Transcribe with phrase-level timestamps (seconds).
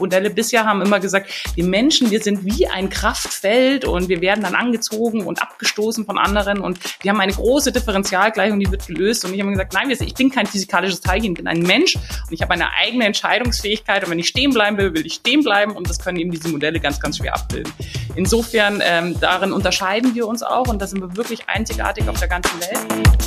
[0.00, 4.42] Modelle bisher haben immer gesagt, wir Menschen, wir sind wie ein Kraftfeld und wir werden
[4.42, 9.24] dann angezogen und abgestoßen von anderen und wir haben eine große Differentialgleichung, die wird gelöst.
[9.24, 12.32] Und ich habe gesagt, nein, ich bin kein physikalisches Teilchen, ich bin ein Mensch und
[12.32, 15.72] ich habe eine eigene Entscheidungsfähigkeit und wenn ich stehen bleiben will, will ich stehen bleiben
[15.72, 17.72] und das können eben diese Modelle ganz, ganz schwer abbilden.
[18.14, 22.28] Insofern, ähm, darin unterscheiden wir uns auch und da sind wir wirklich einzigartig auf der
[22.28, 23.26] ganzen Welt.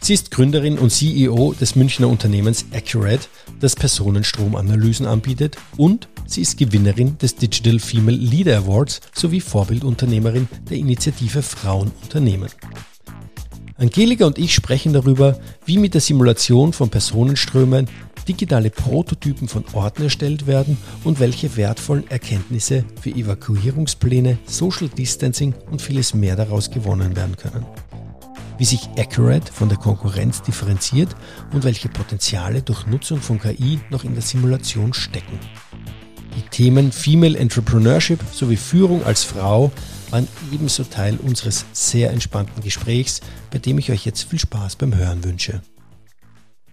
[0.00, 3.26] Sie ist Gründerin und CEO des Münchner Unternehmens Accurate,
[3.60, 10.78] das Personenstromanalysen anbietet und sie ist Gewinnerin des Digital Female Leader Awards sowie Vorbildunternehmerin der
[10.78, 12.48] Initiative Frauenunternehmen.
[13.76, 17.88] Angelika und ich sprechen darüber, wie mit der Simulation von Personenströmen
[18.26, 25.82] digitale Prototypen von Orten erstellt werden und welche wertvollen Erkenntnisse für Evakuierungspläne, Social Distancing und
[25.82, 27.64] vieles mehr daraus gewonnen werden können
[28.58, 31.14] wie sich Accurate von der Konkurrenz differenziert
[31.52, 35.38] und welche Potenziale durch Nutzung von KI noch in der Simulation stecken.
[36.36, 39.72] Die Themen Female Entrepreneurship sowie Führung als Frau
[40.10, 44.94] waren ebenso Teil unseres sehr entspannten Gesprächs, bei dem ich euch jetzt viel Spaß beim
[44.94, 45.62] Hören wünsche.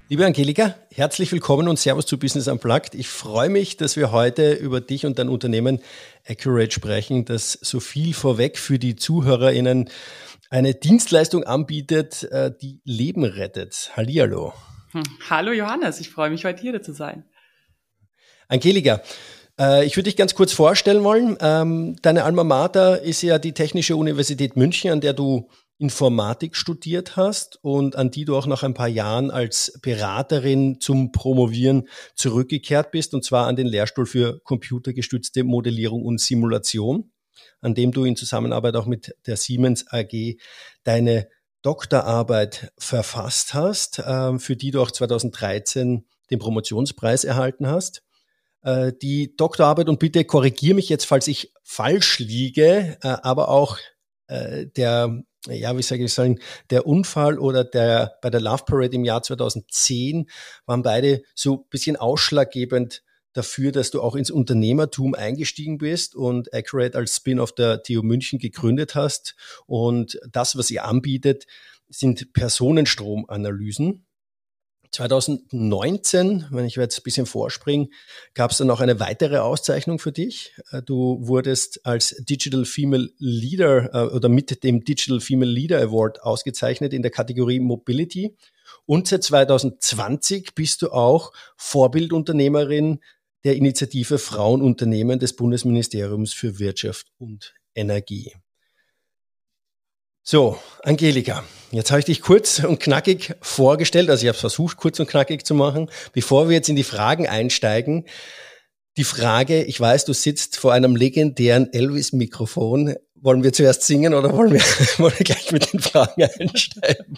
[0.07, 2.93] Liebe Angelika, herzlich willkommen und Servus zu Business Unplugged.
[2.93, 5.79] Ich freue mich, dass wir heute über dich und dein Unternehmen
[6.27, 9.89] Accurate sprechen, das so viel vorweg für die ZuhörerInnen
[10.49, 13.91] eine Dienstleistung anbietet, äh, die Leben rettet.
[13.95, 14.53] Hallihallo.
[14.91, 15.03] Hm.
[15.29, 17.25] Hallo Johannes, ich freue mich heute hier zu sein.
[18.47, 19.01] Angelika,
[19.59, 21.37] äh, ich würde dich ganz kurz vorstellen wollen.
[21.41, 27.17] Ähm, deine Alma Mater ist ja die Technische Universität München, an der du Informatik studiert
[27.17, 32.91] hast und an die du auch nach ein paar Jahren als Beraterin zum Promovieren zurückgekehrt
[32.91, 37.11] bist, und zwar an den Lehrstuhl für computergestützte Modellierung und Simulation
[37.61, 40.37] an dem du in Zusammenarbeit auch mit der Siemens AG
[40.83, 41.27] deine
[41.61, 48.03] Doktorarbeit verfasst hast, äh, für die du auch 2013 den Promotionspreis erhalten hast.
[48.61, 53.77] Äh, die Doktorarbeit, und bitte korrigiere mich jetzt, falls ich falsch liege, äh, aber auch
[54.27, 56.39] äh, der ja, wie soll ich sagen,
[56.69, 60.27] der Unfall oder der bei der Love Parade im Jahr 2010
[60.65, 63.03] waren beide so ein bisschen ausschlaggebend
[63.35, 68.39] dafür, dass du auch ins Unternehmertum eingestiegen bist und Accurate als Spin-off der TU München
[68.39, 69.35] gegründet hast.
[69.67, 71.45] Und das, was ihr anbietet,
[71.89, 74.05] sind Personenstromanalysen.
[74.91, 77.89] 2019, wenn ich jetzt ein bisschen vorspringe,
[78.33, 80.53] gab es dann noch eine weitere Auszeichnung für dich.
[80.71, 86.23] Äh, du wurdest als Digital Female Leader äh, oder mit dem Digital Female Leader Award
[86.23, 88.37] ausgezeichnet in der Kategorie Mobility.
[88.85, 93.01] Und seit 2020 bist du auch Vorbildunternehmerin
[93.45, 98.33] der Initiative Frauenunternehmen des Bundesministeriums für Wirtschaft und Energie.
[100.23, 104.77] So, Angelika, jetzt habe ich dich kurz und knackig vorgestellt, also ich habe es versucht,
[104.77, 105.91] kurz und knackig zu machen.
[106.13, 108.05] Bevor wir jetzt in die Fragen einsteigen,
[108.97, 112.95] die Frage, ich weiß, du sitzt vor einem legendären Elvis-Mikrofon.
[113.25, 114.59] Wollen wir zuerst singen oder wollen wir,
[114.99, 117.17] wollen wir gleich mit den Fragen einsteigen?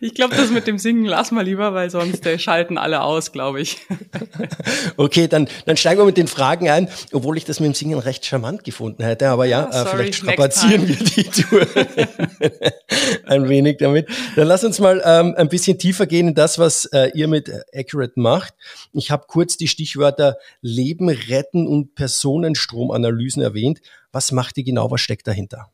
[0.00, 3.30] Ich glaube, das mit dem Singen lass mal lieber, weil sonst äh, schalten alle aus,
[3.30, 3.76] glaube ich.
[4.96, 7.98] Okay, dann, dann steigen wir mit den Fragen ein, obwohl ich das mit dem Singen
[7.98, 9.28] recht charmant gefunden hätte.
[9.28, 11.66] Aber ja, oh, sorry, vielleicht strapazieren wir die Tour
[13.26, 14.08] ein wenig damit.
[14.36, 17.50] Dann lass uns mal ähm, ein bisschen tiefer gehen in das, was äh, ihr mit
[17.74, 18.54] Accurate macht.
[18.92, 23.80] Ich habe kurz die Stichwörter Leben retten und Personenstromanalysen erwähnt.
[24.12, 24.90] Was macht die genau?
[24.90, 25.72] Was steckt dahinter?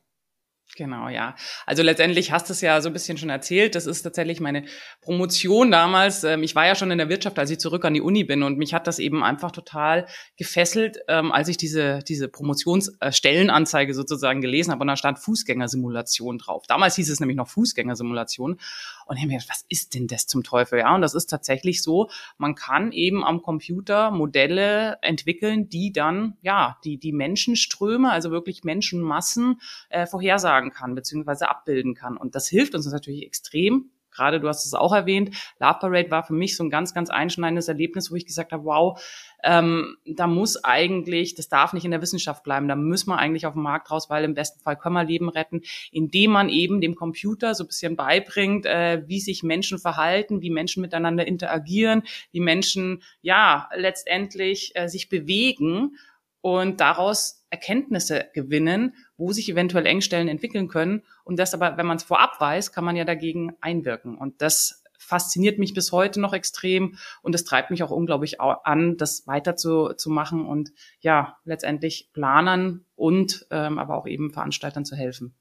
[0.75, 1.35] Genau, ja.
[1.65, 3.73] Also letztendlich hast du es ja so ein bisschen schon erzählt.
[3.73, 4.65] Das ist tatsächlich meine
[5.01, 6.23] Promotion damals.
[6.23, 8.43] Ähm, ich war ja schon in der Wirtschaft, als ich zurück an die Uni bin
[8.43, 10.05] und mich hat das eben einfach total
[10.37, 16.65] gefesselt, ähm, als ich diese, diese Promotionsstellenanzeige sozusagen gelesen habe und da stand Fußgängersimulation drauf.
[16.67, 18.59] Damals hieß es nämlich noch Fußgängersimulation.
[19.07, 20.79] Und ich habe mir gedacht, was ist denn das zum Teufel?
[20.79, 26.37] Ja, und das ist tatsächlich so, man kann eben am Computer Modelle entwickeln, die dann,
[26.41, 29.59] ja, die, die Menschenströme, also wirklich Menschenmassen
[29.89, 32.17] äh, vorhersagen kann, beziehungsweise abbilden kann.
[32.17, 36.23] Und das hilft uns natürlich extrem, gerade du hast es auch erwähnt, Love Parade war
[36.23, 38.99] für mich so ein ganz, ganz einschneidendes Erlebnis, wo ich gesagt habe, wow,
[39.43, 43.45] ähm, da muss eigentlich, das darf nicht in der Wissenschaft bleiben, da müssen wir eigentlich
[43.45, 45.61] auf den Markt raus, weil im besten Fall können wir Leben retten,
[45.91, 50.49] indem man eben dem Computer so ein bisschen beibringt, äh, wie sich Menschen verhalten, wie
[50.49, 55.97] Menschen miteinander interagieren, wie Menschen ja letztendlich äh, sich bewegen
[56.41, 61.03] und daraus Erkenntnisse gewinnen, wo sich eventuell Engstellen entwickeln können.
[61.23, 64.17] Und das aber, wenn man es vorab weiß, kann man ja dagegen einwirken.
[64.17, 68.97] Und das fasziniert mich bis heute noch extrem und es treibt mich auch unglaublich an,
[68.97, 74.85] das weiter zu, zu machen und ja, letztendlich Planern und ähm, aber auch eben Veranstaltern
[74.85, 75.33] zu helfen.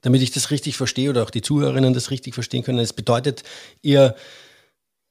[0.00, 3.42] Damit ich das richtig verstehe oder auch die Zuhörerinnen das richtig verstehen können, es bedeutet,
[3.82, 4.14] ihr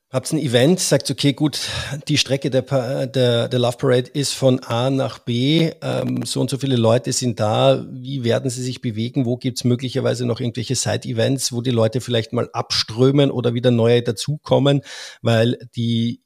[0.09, 1.59] Habt ein Event, sagt, okay, gut,
[2.07, 6.49] die Strecke der, der, der Love Parade ist von A nach B, ähm, so und
[6.49, 10.75] so viele Leute sind da, wie werden sie sich bewegen, wo gibt's möglicherweise noch irgendwelche
[10.75, 14.79] Side-Events, wo die Leute vielleicht mal abströmen oder wieder neue dazukommen,
[15.21, 16.21] weil die,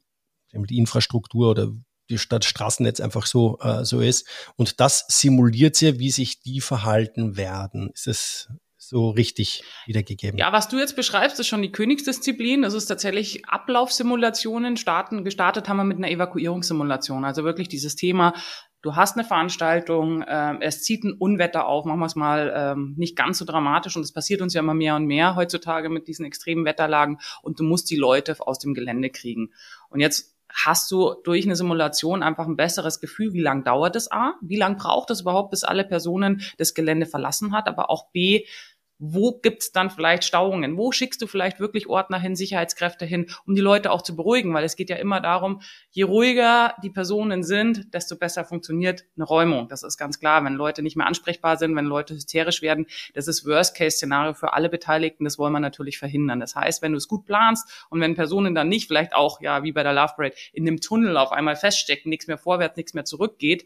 [0.54, 1.72] die Infrastruktur oder
[2.12, 4.28] die Stadt Straßennetz einfach so, äh, so ist.
[4.58, 7.90] Und das simuliert sie, wie sich die verhalten werden.
[7.96, 8.48] Ist das
[8.92, 10.38] so richtig wiedergegeben.
[10.38, 12.62] Ja, was du jetzt beschreibst, ist schon die Königsdisziplin.
[12.62, 14.76] Das ist tatsächlich Ablaufsimulationen.
[14.76, 17.24] Starten, gestartet haben wir mit einer Evakuierungssimulation.
[17.24, 18.34] Also wirklich dieses Thema,
[18.82, 22.96] du hast eine Veranstaltung, äh, es zieht ein Unwetter auf, machen wir es mal ähm,
[22.98, 26.10] nicht ganz so dramatisch und es passiert uns ja immer mehr und mehr heutzutage mit
[26.10, 29.54] diesen extremen Wetterlagen und du musst die Leute aus dem Gelände kriegen.
[29.90, 34.12] Und jetzt hast du durch eine Simulation einfach ein besseres Gefühl, wie lang dauert es
[34.12, 38.12] A, wie lang braucht es überhaupt, bis alle Personen das Gelände verlassen hat, aber auch
[38.12, 38.46] B,
[39.02, 40.78] wo gibt's dann vielleicht Stauungen?
[40.78, 44.54] Wo schickst du vielleicht wirklich Ordner hin, Sicherheitskräfte hin, um die Leute auch zu beruhigen?
[44.54, 49.26] Weil es geht ja immer darum, je ruhiger die Personen sind, desto besser funktioniert eine
[49.26, 49.68] Räumung.
[49.70, 50.46] Das ist ganz klar.
[50.46, 54.70] Wenn Leute nicht mehr ansprechbar sind, wenn Leute hysterisch werden, das ist Worst-Case-Szenario für alle
[54.70, 55.24] Beteiligten.
[55.24, 56.40] Das wollen wir natürlich verhindern.
[56.40, 59.64] Das heißt, wenn du es gut planst und wenn Personen dann nicht vielleicht auch, ja,
[59.64, 62.94] wie bei der Love Parade, in dem Tunnel auf einmal feststecken, nichts mehr vorwärts, nichts
[62.94, 63.66] mehr zurückgeht,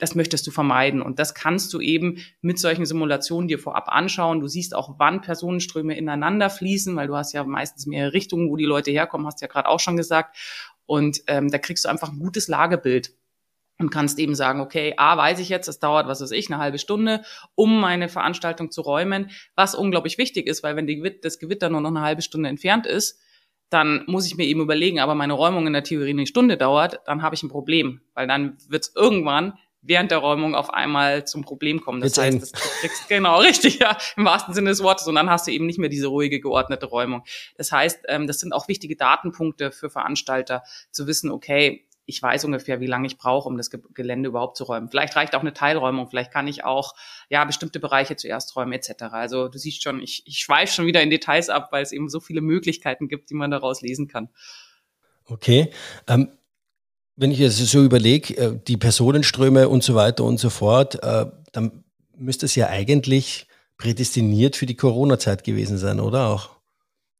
[0.00, 1.02] das möchtest du vermeiden.
[1.02, 4.40] Und das kannst du eben mit solchen Simulationen dir vorab anschauen.
[4.40, 8.56] Du siehst auch, wann Personenströme ineinander fließen, weil du hast ja meistens mehrere Richtungen, wo
[8.56, 10.36] die Leute herkommen, hast ja gerade auch schon gesagt.
[10.86, 13.12] Und ähm, da kriegst du einfach ein gutes Lagebild
[13.78, 16.60] und kannst eben sagen, okay, A, weiß ich jetzt, es dauert, was weiß ich, eine
[16.60, 17.22] halbe Stunde,
[17.54, 21.80] um meine Veranstaltung zu räumen, was unglaublich wichtig ist, weil wenn die, das Gewitter nur
[21.80, 23.20] noch eine halbe Stunde entfernt ist,
[23.70, 27.00] dann muss ich mir eben überlegen, aber meine Räumung in der Theorie eine Stunde dauert,
[27.06, 31.26] dann habe ich ein Problem, weil dann wird es irgendwann während der Räumung auf einmal
[31.26, 32.00] zum Problem kommen.
[32.00, 35.06] Das heißt, das, kriegst genau richtig, ja, im wahrsten Sinne des Wortes.
[35.06, 37.24] Und dann hast du eben nicht mehr diese ruhige, geordnete Räumung.
[37.56, 42.44] Das heißt, ähm, das sind auch wichtige Datenpunkte für Veranstalter, zu wissen, okay, ich weiß
[42.44, 44.88] ungefähr, wie lange ich brauche, um das Gelände überhaupt zu räumen.
[44.88, 46.94] Vielleicht reicht auch eine Teilräumung, vielleicht kann ich auch
[47.28, 49.04] ja bestimmte Bereiche zuerst räumen etc.
[49.12, 52.08] Also du siehst schon, ich, ich schweife schon wieder in Details ab, weil es eben
[52.08, 54.28] so viele Möglichkeiten gibt, die man daraus lesen kann.
[55.26, 55.70] Okay.
[56.08, 56.32] Ähm,
[57.20, 61.26] wenn ich es so überlege, äh, die Personenströme und so weiter und so fort, äh,
[61.52, 61.84] dann
[62.16, 63.46] müsste es ja eigentlich
[63.76, 66.48] prädestiniert für die Corona-Zeit gewesen sein, oder auch?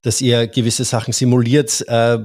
[0.01, 1.87] Dass ihr gewisse Sachen simuliert.
[1.87, 2.19] Äh,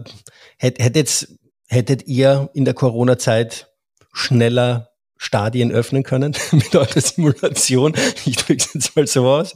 [0.57, 1.27] hättet,
[1.67, 3.69] hättet ihr in der Corona-Zeit
[4.13, 7.93] schneller Stadien öffnen können mit eurer Simulation?
[8.25, 9.53] Ich drücke es jetzt mal so aus.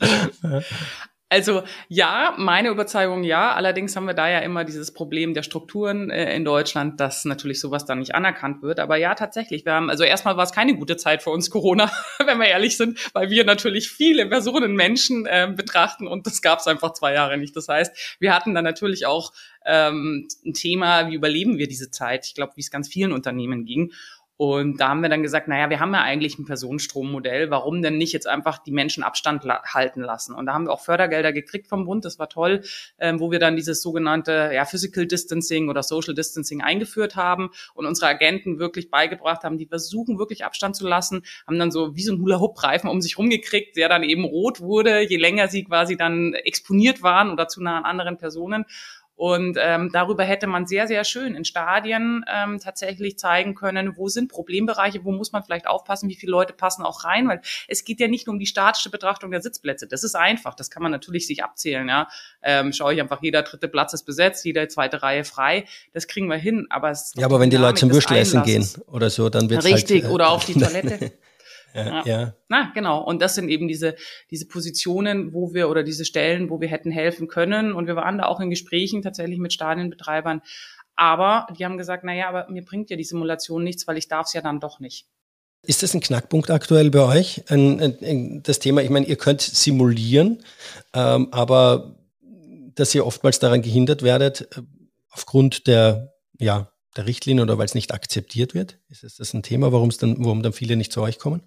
[1.31, 3.53] Also ja, meine Überzeugung ja.
[3.53, 7.59] Allerdings haben wir da ja immer dieses Problem der Strukturen äh, in Deutschland, dass natürlich
[7.59, 8.79] sowas dann nicht anerkannt wird.
[8.79, 9.63] Aber ja, tatsächlich.
[9.63, 11.91] Wir haben, also erstmal war es keine gute Zeit für uns Corona,
[12.25, 16.59] wenn wir ehrlich sind, weil wir natürlich viele Personen, Menschen äh, betrachten und das gab
[16.59, 17.55] es einfach zwei Jahre nicht.
[17.55, 19.31] Das heißt, wir hatten dann natürlich auch
[19.65, 22.25] ähm, ein Thema, wie überleben wir diese Zeit?
[22.25, 23.91] Ich glaube, wie es ganz vielen Unternehmen ging.
[24.41, 27.97] Und da haben wir dann gesagt, naja, wir haben ja eigentlich ein Personenstrommodell, warum denn
[27.97, 30.33] nicht jetzt einfach die Menschen Abstand la halten lassen?
[30.33, 32.61] Und da haben wir auch Fördergelder gekriegt vom Bund, das war toll,
[32.99, 37.85] ähm, wo wir dann dieses sogenannte ja, Physical Distancing oder Social Distancing eingeführt haben und
[37.85, 42.03] unsere Agenten wirklich beigebracht haben, die versuchen wirklich Abstand zu lassen, haben dann so wie
[42.03, 45.97] so ein Hula-Hoop-Reifen um sich rumgekriegt, der dann eben rot wurde, je länger sie quasi
[45.97, 48.63] dann exponiert waren oder zu nah an anderen Personen.
[49.19, 54.07] Und ähm, darüber hätte man sehr, sehr schön in Stadien ähm, tatsächlich zeigen können, wo
[54.07, 57.83] sind Problembereiche, wo muss man vielleicht aufpassen, wie viele Leute passen auch rein, weil es
[57.83, 59.87] geht ja nicht nur um die statische Betrachtung der Sitzplätze.
[59.87, 61.89] Das ist einfach, das kann man natürlich sich abzählen.
[61.89, 62.07] Ja,
[62.41, 65.65] ähm, schaue ich einfach, jeder dritte Platz ist besetzt, jede zweite Reihe frei.
[65.91, 66.67] Das kriegen wir hin.
[66.69, 70.03] Aber es ja, aber wenn die Leute zum Würstelessen gehen oder so, dann wird richtig
[70.03, 71.11] halt, äh, oder auf die Toilette.
[71.73, 72.33] Ja, ja.
[72.47, 73.03] Na, genau.
[73.03, 73.95] Und das sind eben diese,
[74.31, 77.73] diese Positionen, wo wir oder diese Stellen, wo wir hätten helfen können.
[77.73, 80.41] Und wir waren da auch in Gesprächen tatsächlich mit Stadienbetreibern.
[80.95, 84.07] Aber die haben gesagt, na ja, aber mir bringt ja die Simulation nichts, weil ich
[84.07, 85.07] darf es ja dann doch nicht.
[85.63, 87.43] Ist das ein Knackpunkt aktuell bei euch?
[87.49, 90.43] Ein, ein, das Thema, ich meine, ihr könnt simulieren,
[90.93, 91.95] ähm, aber
[92.75, 94.61] dass ihr oftmals daran gehindert werdet, äh,
[95.09, 98.79] aufgrund der, ja, der Richtlinie oder weil es nicht akzeptiert wird?
[98.89, 101.43] Ist das ein Thema, warum es dann, warum dann viele nicht zu euch kommen?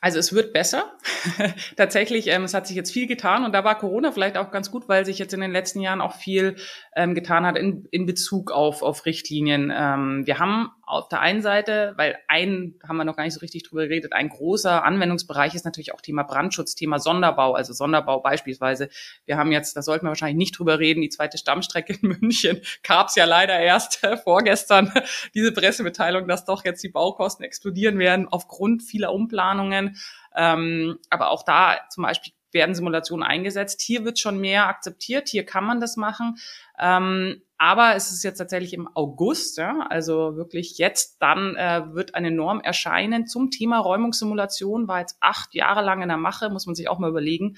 [0.00, 0.96] Also es wird besser.
[1.76, 4.70] Tatsächlich, ähm, es hat sich jetzt viel getan und da war Corona vielleicht auch ganz
[4.70, 6.56] gut, weil sich jetzt in den letzten Jahren auch viel
[6.94, 9.72] ähm, getan hat in, in Bezug auf, auf Richtlinien.
[9.74, 13.40] Ähm, wir haben auf der einen Seite, weil ein, haben wir noch gar nicht so
[13.40, 18.20] richtig drüber geredet, ein großer Anwendungsbereich ist natürlich auch Thema Brandschutz, Thema Sonderbau, also Sonderbau
[18.20, 18.88] beispielsweise.
[19.26, 22.60] Wir haben jetzt, da sollten wir wahrscheinlich nicht drüber reden, die zweite Stammstrecke in München
[22.82, 24.92] gab es ja leider erst äh, vorgestern
[25.34, 29.96] diese Pressemitteilung, dass doch jetzt die Baukosten explodieren werden aufgrund vieler Umplanungen.
[30.34, 33.82] Ähm, aber auch da zum Beispiel werden Simulationen eingesetzt.
[33.82, 36.36] Hier wird schon mehr akzeptiert, hier kann man das machen.
[36.78, 42.14] Ähm, aber es ist jetzt tatsächlich im August, ja, also wirklich jetzt, dann äh, wird
[42.14, 46.66] eine Norm erscheinen zum Thema Räumungssimulation, war jetzt acht Jahre lang in der Mache, muss
[46.66, 47.56] man sich auch mal überlegen.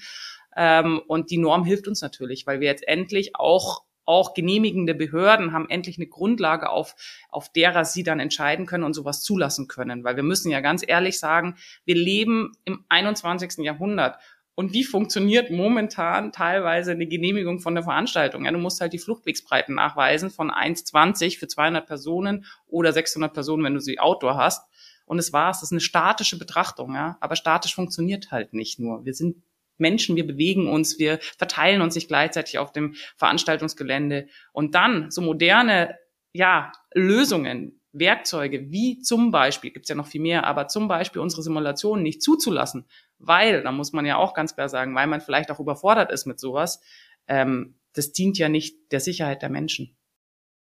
[0.55, 5.53] Ähm, und die Norm hilft uns natürlich, weil wir jetzt endlich auch auch genehmigende Behörden
[5.53, 6.95] haben endlich eine Grundlage, auf,
[7.29, 10.03] auf derer sie dann entscheiden können und sowas zulassen können.
[10.03, 11.55] Weil wir müssen ja ganz ehrlich sagen,
[11.85, 13.59] wir leben im 21.
[13.59, 14.17] Jahrhundert
[14.55, 18.45] und wie funktioniert momentan teilweise eine Genehmigung von der Veranstaltung?
[18.45, 23.63] Ja, du musst halt die Fluchtwegsbreiten nachweisen von 1,20 für 200 Personen oder 600 Personen,
[23.63, 24.67] wenn du sie Outdoor hast.
[25.05, 25.59] Und es war's.
[25.59, 27.17] Das ist eine statische Betrachtung, ja.
[27.21, 29.05] Aber statisch funktioniert halt nicht nur.
[29.05, 29.41] Wir sind
[29.77, 34.27] Menschen, wir bewegen uns, wir verteilen uns nicht gleichzeitig auf dem Veranstaltungsgelände.
[34.53, 35.97] Und dann so moderne,
[36.33, 41.43] ja, Lösungen, Werkzeuge, wie zum Beispiel, gibt's ja noch viel mehr, aber zum Beispiel unsere
[41.43, 42.85] Simulationen nicht zuzulassen,
[43.19, 46.25] weil, da muss man ja auch ganz klar sagen, weil man vielleicht auch überfordert ist
[46.25, 46.81] mit sowas,
[47.27, 49.97] ähm, das dient ja nicht der Sicherheit der Menschen.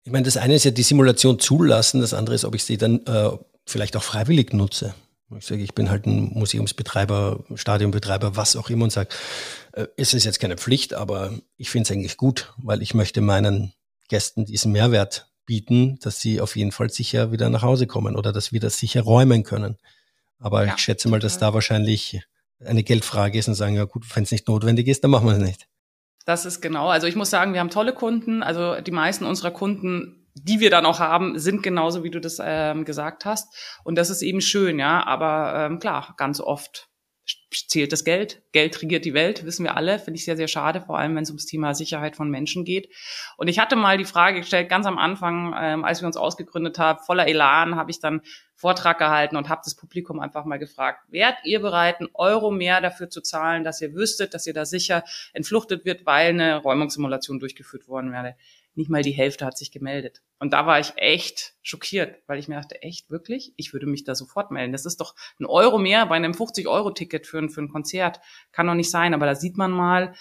[0.05, 2.77] Ich meine, das eine ist ja die Simulation zulassen, das andere ist, ob ich sie
[2.77, 3.31] dann äh,
[3.67, 4.95] vielleicht auch freiwillig nutze.
[5.39, 9.09] Ich sage, ich bin halt ein Museumsbetreiber, Stadionbetreiber, was auch immer und sage,
[9.73, 13.23] äh, es ist jetzt keine Pflicht, aber ich finde es eigentlich gut, weil ich möchte
[13.23, 13.73] meinen
[14.09, 18.33] Gästen diesen Mehrwert bieten, dass sie auf jeden Fall sicher wieder nach Hause kommen oder
[18.33, 19.77] dass wir das sicher räumen können.
[20.39, 22.21] Aber ja, ich schätze mal, dass da wahrscheinlich
[22.65, 25.35] eine Geldfrage ist und sagen, ja gut, wenn es nicht notwendig ist, dann machen wir
[25.35, 25.69] es nicht.
[26.25, 26.89] Das ist genau.
[26.89, 28.43] Also ich muss sagen, wir haben tolle Kunden.
[28.43, 32.39] Also die meisten unserer Kunden, die wir dann auch haben, sind genauso, wie du das
[32.43, 33.55] ähm, gesagt hast.
[33.85, 35.05] Und das ist eben schön, ja.
[35.05, 36.89] Aber ähm, klar, ganz oft
[37.53, 38.43] zählt das Geld.
[38.53, 39.99] Geld regiert die Welt, wissen wir alle.
[39.99, 42.89] Finde ich sehr, sehr schade, vor allem wenn es ums Thema Sicherheit von Menschen geht.
[43.37, 46.79] Und ich hatte mal die Frage gestellt, ganz am Anfang, ähm, als wir uns ausgegründet
[46.79, 48.21] haben, voller Elan, habe ich dann
[48.65, 52.81] Vortrag gehalten und habe das Publikum einfach mal gefragt, wärt ihr bereit, einen Euro mehr
[52.81, 55.05] dafür zu zahlen, dass ihr wüsstet, dass ihr da sicher
[55.35, 58.37] entfluchtet wird, weil eine Räumungssimulation durchgeführt worden wäre?
[58.77, 60.23] nicht mal die Hälfte hat sich gemeldet.
[60.39, 63.53] Und da war ich echt schockiert, weil ich mir dachte, echt, wirklich?
[63.57, 64.73] Ich würde mich da sofort melden.
[64.73, 68.21] Das ist doch ein Euro mehr bei einem 50-Euro-Ticket für für ein Konzert.
[68.53, 69.15] Kann doch nicht sein.
[69.15, 70.15] Aber da sieht man mal,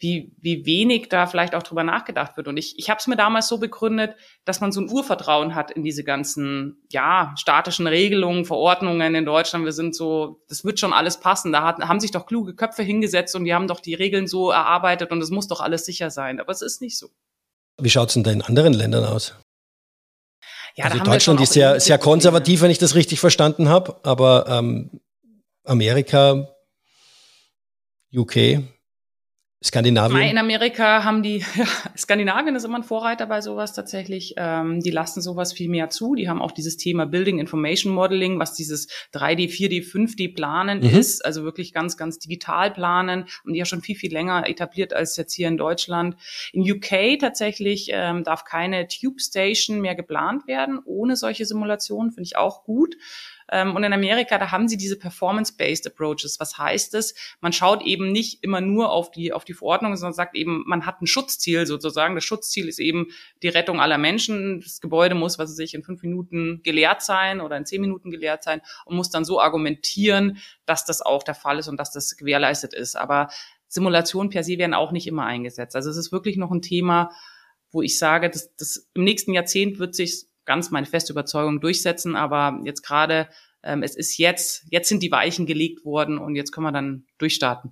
[0.00, 2.48] wie, wie wenig da vielleicht auch drüber nachgedacht wird.
[2.48, 5.70] Und ich, ich habe es mir damals so begründet, dass man so ein Urvertrauen hat
[5.70, 9.64] in diese ganzen, ja, statischen Regelungen, Verordnungen in Deutschland.
[9.64, 11.52] Wir sind so, das wird schon alles passen.
[11.52, 14.50] Da hat, haben sich doch kluge Köpfe hingesetzt und die haben doch die Regeln so
[14.50, 16.40] erarbeitet und es muss doch alles sicher sein.
[16.40, 17.10] Aber es ist nicht so.
[17.78, 19.34] Wie schaut es denn da in anderen Ländern aus?
[20.76, 25.00] Ja, also Deutschland ist sehr, sehr konservativ, wenn ich das richtig verstanden habe, aber ähm,
[25.64, 26.48] Amerika,
[28.14, 28.62] UK,
[29.62, 30.22] Skandinavien?
[30.22, 34.34] In Amerika haben die, ja, Skandinavien ist immer ein Vorreiter bei sowas tatsächlich.
[34.38, 36.14] Ähm, die lassen sowas viel mehr zu.
[36.14, 40.98] Die haben auch dieses Thema Building Information Modeling, was dieses 3D, 4D, 5D Planen mhm.
[40.98, 41.22] ist.
[41.22, 43.26] Also wirklich ganz, ganz digital planen.
[43.44, 46.16] Und die ja schon viel, viel länger etabliert als jetzt hier in Deutschland.
[46.54, 52.12] In UK tatsächlich ähm, darf keine Tube Station mehr geplant werden ohne solche Simulationen.
[52.12, 52.96] Finde ich auch gut.
[53.50, 56.38] Ähm, und in Amerika, da haben sie diese Performance-Based Approaches.
[56.38, 57.14] Was heißt es?
[57.40, 60.86] Man schaut eben nicht immer nur auf die, auf die Verordnung, sondern sagt eben, man
[60.86, 62.14] hat ein Schutzziel sozusagen.
[62.14, 63.08] Das Schutzziel ist eben
[63.42, 64.60] die Rettung aller Menschen.
[64.60, 68.10] Das Gebäude muss, was weiß ich, in fünf Minuten geleert sein oder in zehn Minuten
[68.10, 71.92] geleert sein und muss dann so argumentieren, dass das auch der Fall ist und dass
[71.92, 72.96] das gewährleistet ist.
[72.96, 73.28] Aber
[73.66, 75.76] Simulationen per se werden auch nicht immer eingesetzt.
[75.76, 77.10] Also es ist wirklich noch ein Thema,
[77.72, 82.16] wo ich sage, dass, dass im nächsten Jahrzehnt wird sich ganz meine feste Überzeugung durchsetzen,
[82.16, 83.28] aber jetzt gerade,
[83.62, 87.04] ähm, es ist jetzt, jetzt sind die Weichen gelegt worden und jetzt können wir dann
[87.18, 87.70] durchstarten.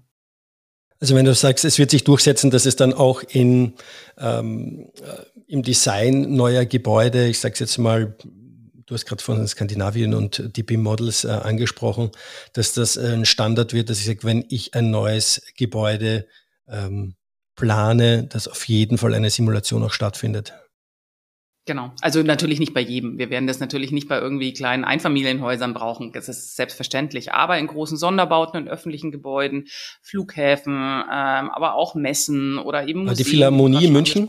[1.00, 3.74] Also wenn du sagst, es wird sich durchsetzen, dass es dann auch in,
[4.16, 8.16] ähm, äh, im Design neuer Gebäude, ich sage jetzt mal,
[8.86, 12.12] du hast gerade von Skandinavien und die BIM-Models äh, angesprochen,
[12.52, 16.28] dass das ein Standard wird, dass ich sage, wenn ich ein neues Gebäude
[16.68, 17.16] ähm,
[17.56, 20.52] plane, dass auf jeden Fall eine Simulation auch stattfindet.
[21.68, 21.92] Genau.
[22.00, 23.18] Also natürlich nicht bei jedem.
[23.18, 26.12] Wir werden das natürlich nicht bei irgendwie kleinen Einfamilienhäusern brauchen.
[26.12, 27.34] Das ist selbstverständlich.
[27.34, 29.66] Aber in großen Sonderbauten in öffentlichen Gebäuden,
[30.00, 34.26] Flughäfen, ähm, aber auch Messen oder eben Museen, Die Philharmonie in München?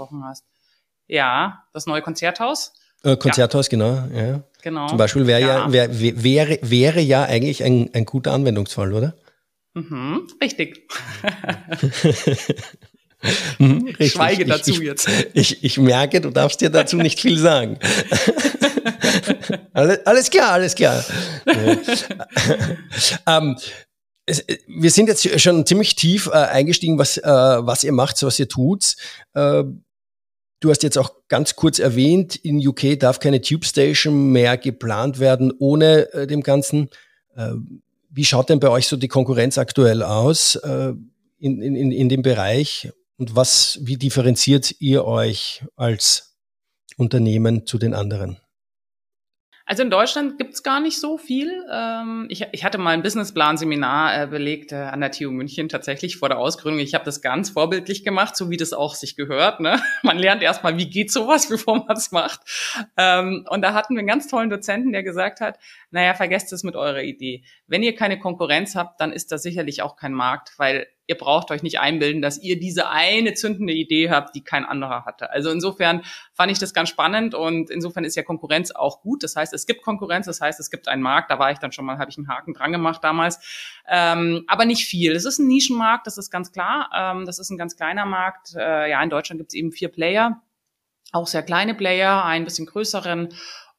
[1.08, 2.74] Ja, das neue Konzerthaus.
[3.04, 3.70] Äh, Konzerthaus, ja.
[3.70, 4.08] genau.
[4.14, 4.44] Ja.
[4.62, 4.88] Genau.
[4.88, 9.16] Zum Beispiel wäre ja, ja wär, wäre, wäre ja eigentlich ein, ein guter Anwendungsfall, oder?
[9.76, 10.90] Mhm, richtig.
[13.58, 15.10] Mhm, ich schweige dazu ich, jetzt.
[15.34, 17.78] Ich, ich merke, du darfst dir dazu nicht viel sagen.
[19.74, 21.04] alles, alles klar, alles klar.
[23.28, 23.58] ähm,
[24.26, 28.40] es, wir sind jetzt schon ziemlich tief äh, eingestiegen, was, äh, was ihr macht, was
[28.40, 28.96] ihr tut.
[29.34, 29.64] Äh,
[30.60, 35.20] du hast jetzt auch ganz kurz erwähnt, in UK darf keine Tube Station mehr geplant
[35.20, 36.90] werden ohne äh, dem Ganzen.
[37.36, 37.52] Äh,
[38.12, 40.94] wie schaut denn bei euch so die Konkurrenz aktuell aus äh,
[41.40, 42.90] in, in, in dem Bereich?
[43.20, 46.38] Und was, wie differenziert ihr euch als
[46.96, 48.40] Unternehmen zu den anderen?
[49.66, 51.52] Also in Deutschland gibt's gar nicht so viel.
[51.70, 56.30] Ähm, ich, hatte mal ein Businessplan-Seminar äh, belegt äh, an der TU München tatsächlich vor
[56.30, 56.80] der Ausgründung.
[56.80, 59.60] Ich habe das ganz vorbildlich gemacht, so wie das auch sich gehört.
[59.60, 59.82] Ne?
[60.02, 62.40] Man lernt erstmal, wie geht sowas, bevor man es macht.
[62.96, 65.60] Ähm, und da hatten wir einen ganz tollen Dozenten, der gesagt hat,
[65.92, 67.44] naja, vergesst es mit eurer Idee.
[67.68, 71.50] Wenn ihr keine Konkurrenz habt, dann ist das sicherlich auch kein Markt, weil ihr braucht
[71.50, 75.32] euch nicht einbilden, dass ihr diese eine zündende Idee habt, die kein anderer hatte.
[75.32, 79.24] Also insofern fand ich das ganz spannend und insofern ist ja Konkurrenz auch gut.
[79.24, 81.32] Das heißt, es gibt Konkurrenz, das heißt, es gibt einen Markt.
[81.32, 83.40] Da war ich dann schon mal, habe ich einen Haken dran gemacht damals,
[83.88, 85.16] ähm, aber nicht viel.
[85.16, 86.90] Es ist ein Nischenmarkt, das ist ganz klar.
[86.96, 88.54] Ähm, das ist ein ganz kleiner Markt.
[88.56, 90.42] Äh, ja, in Deutschland gibt es eben vier Player
[91.12, 93.30] auch sehr kleine Player, ein bisschen größeren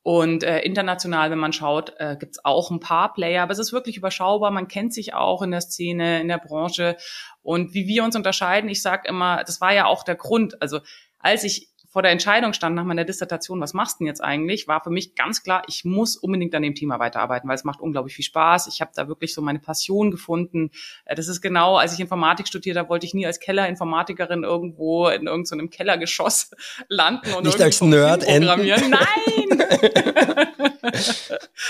[0.03, 3.59] und äh, international, wenn man schaut, äh, gibt es auch ein paar Player, aber es
[3.59, 4.51] ist wirklich überschaubar.
[4.51, 6.97] Man kennt sich auch in der Szene, in der Branche.
[7.43, 10.61] Und wie wir uns unterscheiden, ich sage immer, das war ja auch der Grund.
[10.63, 10.81] Also
[11.19, 14.69] als ich vor der Entscheidung stand nach meiner Dissertation, was machst du denn jetzt eigentlich,
[14.69, 17.81] war für mich ganz klar, ich muss unbedingt an dem Thema weiterarbeiten, weil es macht
[17.81, 18.69] unglaublich viel Spaß.
[18.69, 20.71] Ich habe da wirklich so meine Passion gefunden.
[21.05, 25.09] Äh, das ist genau, als ich Informatik studiert habe, wollte ich nie als Kellerinformatikerin irgendwo
[25.09, 26.53] in irgendeinem so Kellergeschoss
[26.89, 28.91] landen und Nicht als Nerd programmieren.
[28.91, 29.65] Nein!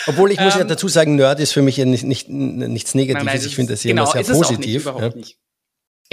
[0.07, 2.95] Obwohl ich muss ja ähm, dazu sagen, Nerd ist für mich ja nicht, nicht, nichts
[2.95, 3.25] Negatives.
[3.25, 4.85] Nein, nein, ich finde das ja genau, immer sehr positiv.
[4.85, 5.09] Nicht, ja.
[5.09, 5.40] nicht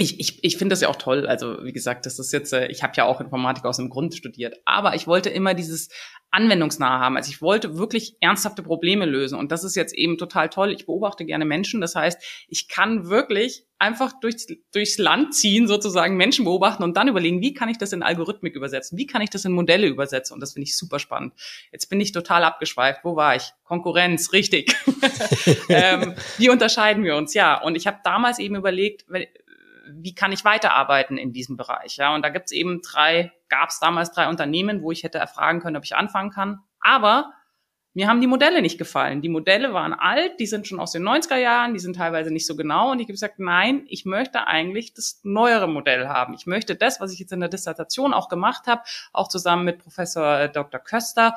[0.00, 1.26] ich, ich, ich finde das ja auch toll.
[1.26, 4.14] Also wie gesagt, das ist jetzt, äh, ich habe ja auch Informatik aus dem Grund
[4.14, 5.88] studiert, aber ich wollte immer dieses
[6.30, 7.16] anwendungsnahe haben.
[7.16, 10.72] Also ich wollte wirklich ernsthafte Probleme lösen und das ist jetzt eben total toll.
[10.72, 16.16] Ich beobachte gerne Menschen, das heißt, ich kann wirklich einfach durchs, durchs Land ziehen, sozusagen
[16.16, 18.98] Menschen beobachten und dann überlegen, wie kann ich das in Algorithmik übersetzen?
[18.98, 20.34] Wie kann ich das in Modelle übersetzen?
[20.34, 21.32] Und das finde ich super spannend.
[21.72, 23.00] Jetzt bin ich total abgeschweift.
[23.02, 23.50] Wo war ich?
[23.64, 24.74] Konkurrenz, richtig.
[25.68, 27.34] ähm, wie unterscheiden wir uns?
[27.34, 29.06] Ja, und ich habe damals eben überlegt,
[29.90, 31.96] wie kann ich weiterarbeiten in diesem Bereich?
[31.96, 35.18] Ja, und da gibt es eben drei, gab es damals drei Unternehmen, wo ich hätte
[35.18, 36.60] erfragen können, ob ich anfangen kann.
[36.80, 37.32] Aber
[37.94, 39.22] mir haben die Modelle nicht gefallen.
[39.22, 42.46] Die Modelle waren alt, die sind schon aus den 90er Jahren, die sind teilweise nicht
[42.46, 42.92] so genau.
[42.92, 46.34] Und ich habe gesagt, nein, ich möchte eigentlich das neuere Modell haben.
[46.34, 49.78] Ich möchte das, was ich jetzt in der Dissertation auch gemacht habe, auch zusammen mit
[49.78, 50.78] Professor Dr.
[50.78, 51.34] Köster,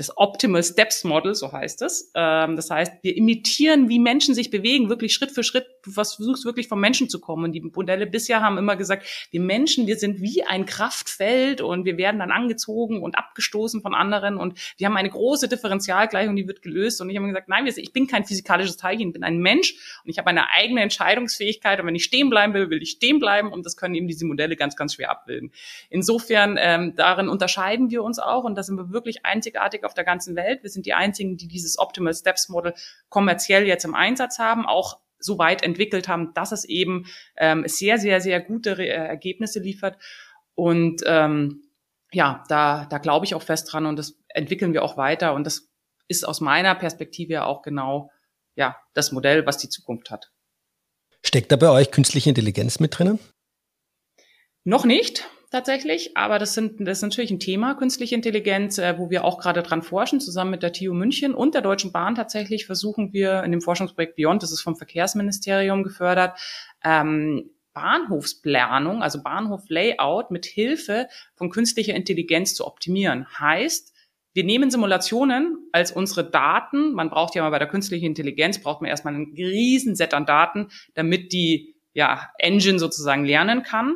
[0.00, 2.10] das Optimal Steps Model, so heißt es.
[2.14, 5.66] Ähm, das heißt, wir imitieren, wie Menschen sich bewegen, wirklich Schritt für Schritt.
[5.82, 7.44] Du versuchst wirklich vom Menschen zu kommen.
[7.44, 11.84] Und die Modelle bisher haben immer gesagt, wir Menschen, wir sind wie ein Kraftfeld und
[11.84, 16.48] wir werden dann angezogen und abgestoßen von anderen und wir haben eine große Differentialgleichung, die
[16.48, 17.02] wird gelöst.
[17.02, 20.10] Und ich habe gesagt, nein, ich bin kein physikalisches Teilchen, ich bin ein Mensch und
[20.10, 21.78] ich habe eine eigene Entscheidungsfähigkeit.
[21.78, 23.52] Und wenn ich stehen bleiben will, will ich stehen bleiben.
[23.52, 25.52] Und das können eben diese Modelle ganz, ganz schwer abbilden.
[25.90, 30.04] Insofern, ähm, darin unterscheiden wir uns auch und da sind wir wirklich einzigartig auf der
[30.04, 30.62] ganzen Welt.
[30.62, 32.74] Wir sind die einzigen, die dieses Optimal Steps Model
[33.08, 37.98] kommerziell jetzt im Einsatz haben, auch so weit entwickelt haben, dass es eben ähm, sehr,
[37.98, 39.98] sehr, sehr gute Re äh, Ergebnisse liefert.
[40.54, 41.64] Und ähm,
[42.12, 45.34] ja, da, da glaube ich auch fest dran und das entwickeln wir auch weiter.
[45.34, 45.68] Und das
[46.06, 48.10] ist aus meiner Perspektive auch genau
[48.54, 50.30] ja, das Modell, was die Zukunft hat.
[51.24, 53.18] Steckt da bei euch künstliche Intelligenz mit drinnen?
[54.64, 59.10] Noch nicht tatsächlich, aber das, sind, das ist natürlich ein Thema, künstliche Intelligenz, äh, wo
[59.10, 62.66] wir auch gerade dran forschen, zusammen mit der TU München und der Deutschen Bahn tatsächlich
[62.66, 66.38] versuchen wir in dem Forschungsprojekt Beyond, das ist vom Verkehrsministerium gefördert,
[66.84, 73.26] ähm, Bahnhofsplanung, also Bahnhoflayout mit Hilfe von künstlicher Intelligenz zu optimieren.
[73.38, 73.94] Heißt,
[74.32, 76.92] wir nehmen Simulationen als unsere Daten.
[76.92, 80.26] Man braucht ja mal bei der künstlichen Intelligenz, braucht man erstmal einen riesen Set an
[80.26, 83.94] Daten, damit die ja, Engine sozusagen lernen kann.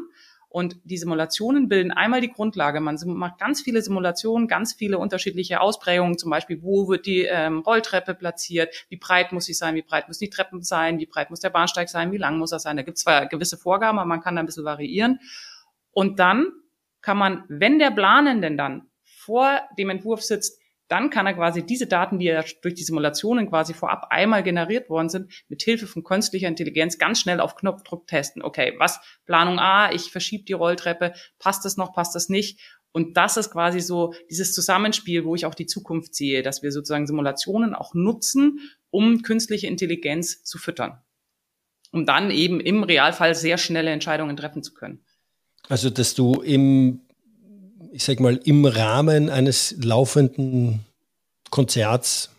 [0.55, 2.79] Und die Simulationen bilden einmal die Grundlage.
[2.79, 7.59] Man macht ganz viele Simulationen, ganz viele unterschiedliche Ausprägungen, zum Beispiel, wo wird die ähm,
[7.59, 11.31] Rolltreppe platziert, wie breit muss sie sein, wie breit müssen die Treppen sein, wie breit
[11.31, 12.77] muss der Bahnsteig sein, wie lang muss er sein.
[12.77, 15.19] Da gibt es zwar gewisse Vorgaben, aber man kann da ein bisschen variieren.
[15.91, 16.53] Und dann
[17.01, 21.87] kann man, wenn der Planenden dann vor dem Entwurf sitzt, dann kann er quasi diese
[21.87, 26.05] Daten, die ja durch die Simulationen quasi vorab einmal generiert worden sind, mit Hilfe von
[26.05, 28.43] künstlicher Intelligenz ganz schnell auf Knopfdruck testen.
[28.43, 32.61] Okay, was Planung A, ich verschiebe die Rolltreppe, passt das noch, passt das nicht?
[32.93, 36.71] Und das ist quasi so dieses Zusammenspiel, wo ich auch die Zukunft sehe, dass wir
[36.71, 41.03] sozusagen Simulationen auch nutzen, um künstliche Intelligenz zu füttern.
[41.91, 45.05] Um dann eben im Realfall sehr schnelle Entscheidungen treffen zu können.
[45.69, 47.01] Also, dass du im
[47.95, 50.85] ich sag mal, im Rahmen eines laufenden
[51.51, 52.31] Konzerts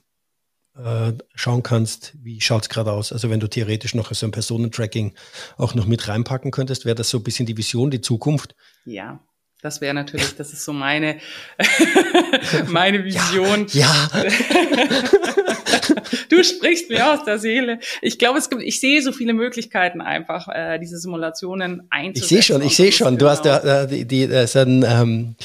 [0.77, 3.13] äh, schauen kannst, wie schaut es gerade aus.
[3.13, 5.13] Also wenn du theoretisch noch so ein Personentracking
[5.55, 8.53] auch noch mit reinpacken könntest, wäre das so ein bisschen die Vision, die Zukunft.
[8.83, 9.21] Ja,
[9.61, 11.21] das wäre natürlich, das ist so meine,
[12.67, 13.67] meine Vision.
[13.71, 14.09] Ja.
[14.13, 14.23] ja.
[16.29, 17.79] du sprichst mir aus der Seele.
[18.01, 22.23] Ich glaube, es gibt, ich sehe so viele Möglichkeiten einfach, äh, diese Simulationen einzusetzen.
[22.23, 23.17] Ich sehe schon, ich sehe schon.
[23.17, 23.65] Du hast genau.
[23.65, 25.35] ja die, die, die so ein, ähm,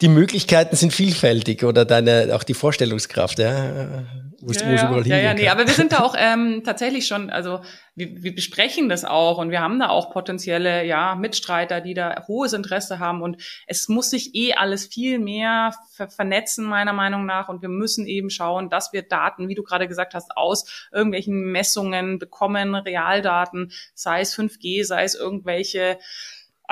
[0.00, 4.04] die Möglichkeiten sind vielfältig oder deine auch die Vorstellungskraft, ja
[4.40, 7.60] wo ja, überall ja, ja, nee, aber wir sind da auch ähm, tatsächlich schon, also
[7.94, 12.24] wir, wir besprechen das auch und wir haben da auch potenzielle ja Mitstreiter, die da
[12.26, 17.26] hohes Interesse haben und es muss sich eh alles viel mehr ver vernetzen meiner Meinung
[17.26, 20.88] nach und wir müssen eben schauen, dass wir Daten, wie du gerade gesagt hast, aus
[20.92, 25.98] irgendwelchen Messungen bekommen, Realdaten, sei es 5G, sei es irgendwelche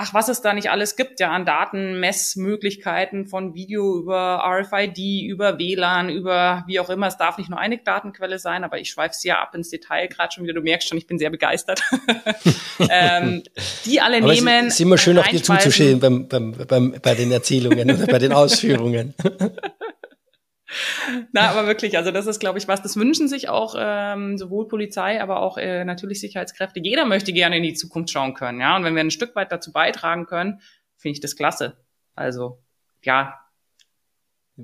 [0.00, 5.58] ach, was es da nicht alles gibt, ja, an Datenmessmöglichkeiten von Video über RFID, über
[5.58, 7.08] WLAN, über wie auch immer.
[7.08, 10.32] Es darf nicht nur eine Datenquelle sein, aber ich schweife sehr ab ins Detail gerade
[10.32, 10.54] schon wieder.
[10.54, 11.82] Du merkst schon, ich bin sehr begeistert.
[12.90, 13.42] ähm,
[13.84, 14.68] die alle aber nehmen.
[14.68, 18.20] Es ist immer schön, auch dir zuzuschauen beim, beim, beim, bei den Erzählungen oder bei
[18.20, 19.14] den Ausführungen.
[21.32, 24.68] Na, aber wirklich, also das ist, glaube ich, was, das wünschen sich auch ähm, sowohl
[24.68, 26.80] Polizei, aber auch äh, natürlich Sicherheitskräfte.
[26.80, 28.76] Jeder möchte gerne in die Zukunft schauen können, ja.
[28.76, 30.60] Und wenn wir ein Stück weit dazu beitragen können,
[30.96, 31.76] finde ich das klasse.
[32.14, 32.58] Also,
[33.02, 33.34] ja.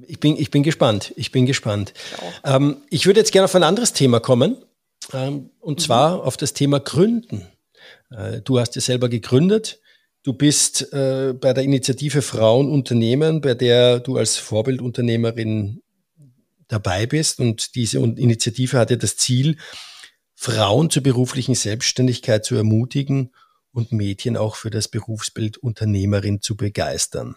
[0.06, 1.12] Ich bin, ich bin gespannt.
[1.16, 1.94] Ich bin gespannt.
[1.94, 4.56] Ich, ähm, ich würde jetzt gerne auf ein anderes Thema kommen.
[5.12, 5.82] Ähm, und mhm.
[5.82, 7.46] zwar auf das Thema Gründen.
[8.10, 9.80] Äh, du hast ja selber gegründet.
[10.24, 15.82] Du bist äh, bei der Initiative Frauenunternehmen, bei der du als Vorbildunternehmerin
[16.68, 17.40] dabei bist.
[17.40, 19.56] Und diese Initiative hat ja das Ziel,
[20.34, 23.32] Frauen zur beruflichen Selbstständigkeit zu ermutigen
[23.72, 27.36] und Mädchen auch für das Berufsbild Unternehmerin zu begeistern.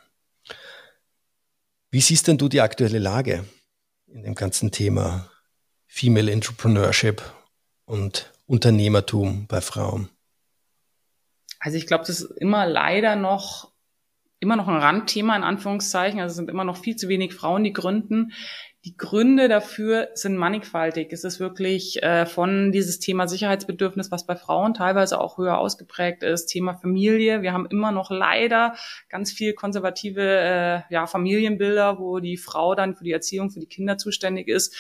[1.90, 3.46] Wie siehst denn du die aktuelle Lage
[4.08, 5.30] in dem ganzen Thema
[5.86, 7.22] Female Entrepreneurship
[7.86, 10.10] und Unternehmertum bei Frauen?
[11.60, 13.72] Also ich glaube, das ist immer leider noch
[14.40, 16.20] immer noch ein Randthema in Anführungszeichen.
[16.20, 18.34] Also es sind immer noch viel zu wenig Frauen, die gründen.
[18.88, 21.12] Die Gründe dafür sind mannigfaltig.
[21.12, 26.24] Es ist wirklich äh, von dieses Thema Sicherheitsbedürfnis, was bei Frauen teilweise auch höher ausgeprägt
[26.24, 27.42] ist, Thema Familie.
[27.42, 28.78] Wir haben immer noch leider
[29.10, 33.68] ganz viel konservative äh, ja, Familienbilder, wo die Frau dann für die Erziehung, für die
[33.68, 34.74] Kinder zuständig ist.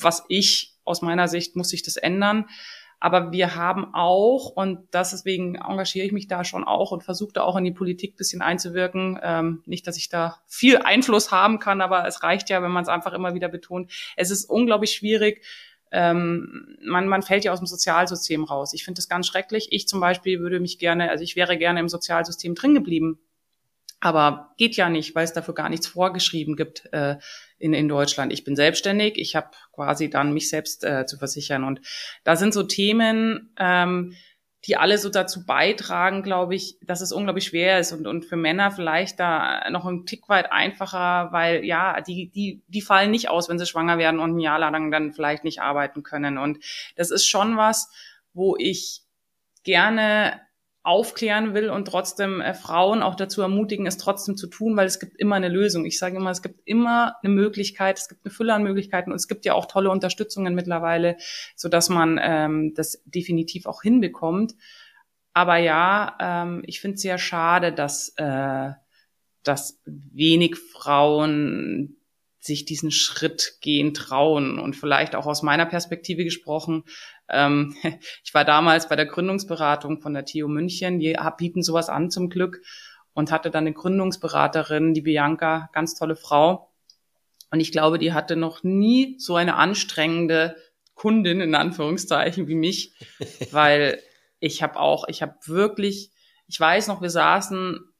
[0.00, 2.46] Was ich aus meiner Sicht muss sich das ändern.
[3.04, 7.42] Aber wir haben auch, und deswegen engagiere ich mich da schon auch und versuche da
[7.42, 9.18] auch in die Politik bisschen einzuwirken.
[9.20, 12.84] Ähm, nicht, dass ich da viel Einfluss haben kann, aber es reicht ja, wenn man
[12.84, 13.90] es einfach immer wieder betont.
[14.14, 15.44] Es ist unglaublich schwierig.
[15.90, 18.72] Ähm, man, man fällt ja aus dem Sozialsystem raus.
[18.72, 19.72] Ich finde das ganz schrecklich.
[19.72, 23.18] Ich zum Beispiel würde mich gerne, also ich wäre gerne im Sozialsystem drin geblieben.
[24.04, 26.92] Aber geht ja nicht, weil es dafür gar nichts vorgeschrieben gibt.
[26.92, 27.16] Äh,
[27.62, 28.32] in, in Deutschland.
[28.32, 31.62] Ich bin selbstständig, ich habe quasi dann mich selbst äh, zu versichern.
[31.62, 31.80] Und
[32.24, 34.14] da sind so Themen, ähm,
[34.64, 38.36] die alle so dazu beitragen, glaube ich, dass es unglaublich schwer ist und, und für
[38.36, 43.28] Männer vielleicht da noch ein Tick weit einfacher, weil ja, die, die, die fallen nicht
[43.28, 46.38] aus, wenn sie schwanger werden und ein Jahr lang dann vielleicht nicht arbeiten können.
[46.38, 46.58] Und
[46.96, 47.90] das ist schon was,
[48.34, 49.02] wo ich
[49.62, 50.40] gerne
[50.84, 54.98] aufklären will und trotzdem äh, Frauen auch dazu ermutigen, es trotzdem zu tun, weil es
[54.98, 55.84] gibt immer eine Lösung.
[55.84, 59.16] Ich sage immer, es gibt immer eine Möglichkeit, es gibt eine Fülle an Möglichkeiten und
[59.16, 61.16] es gibt ja auch tolle Unterstützungen mittlerweile,
[61.54, 64.54] so dass man ähm, das definitiv auch hinbekommt.
[65.34, 68.70] Aber ja, ähm, ich finde es sehr schade, dass, äh,
[69.44, 71.96] dass wenig Frauen
[72.42, 74.58] sich diesen Schritt gehen trauen.
[74.58, 76.84] Und vielleicht auch aus meiner Perspektive gesprochen,
[77.28, 77.76] ähm,
[78.24, 82.28] ich war damals bei der Gründungsberatung von der TU München, die bieten sowas an zum
[82.28, 82.60] Glück
[83.14, 86.72] und hatte dann eine Gründungsberaterin, die Bianca, ganz tolle Frau.
[87.50, 90.56] Und ich glaube, die hatte noch nie so eine anstrengende
[90.94, 92.94] Kundin in Anführungszeichen wie mich,
[93.52, 94.00] weil
[94.40, 96.10] ich habe auch, ich habe wirklich,
[96.48, 97.91] ich weiß noch, wir saßen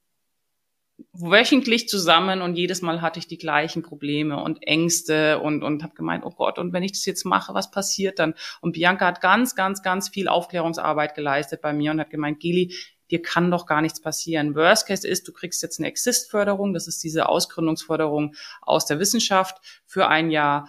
[1.13, 5.95] wöchentlich zusammen und jedes Mal hatte ich die gleichen Probleme und Ängste und, und habe
[5.95, 8.35] gemeint, oh Gott, und wenn ich das jetzt mache, was passiert dann?
[8.61, 12.75] Und Bianca hat ganz, ganz, ganz viel Aufklärungsarbeit geleistet bei mir und hat gemeint, Gili,
[13.11, 14.55] dir kann doch gar nichts passieren.
[14.55, 19.83] Worst Case ist, du kriegst jetzt eine Exist-Förderung, das ist diese Ausgründungsförderung aus der Wissenschaft
[19.87, 20.69] für ein Jahr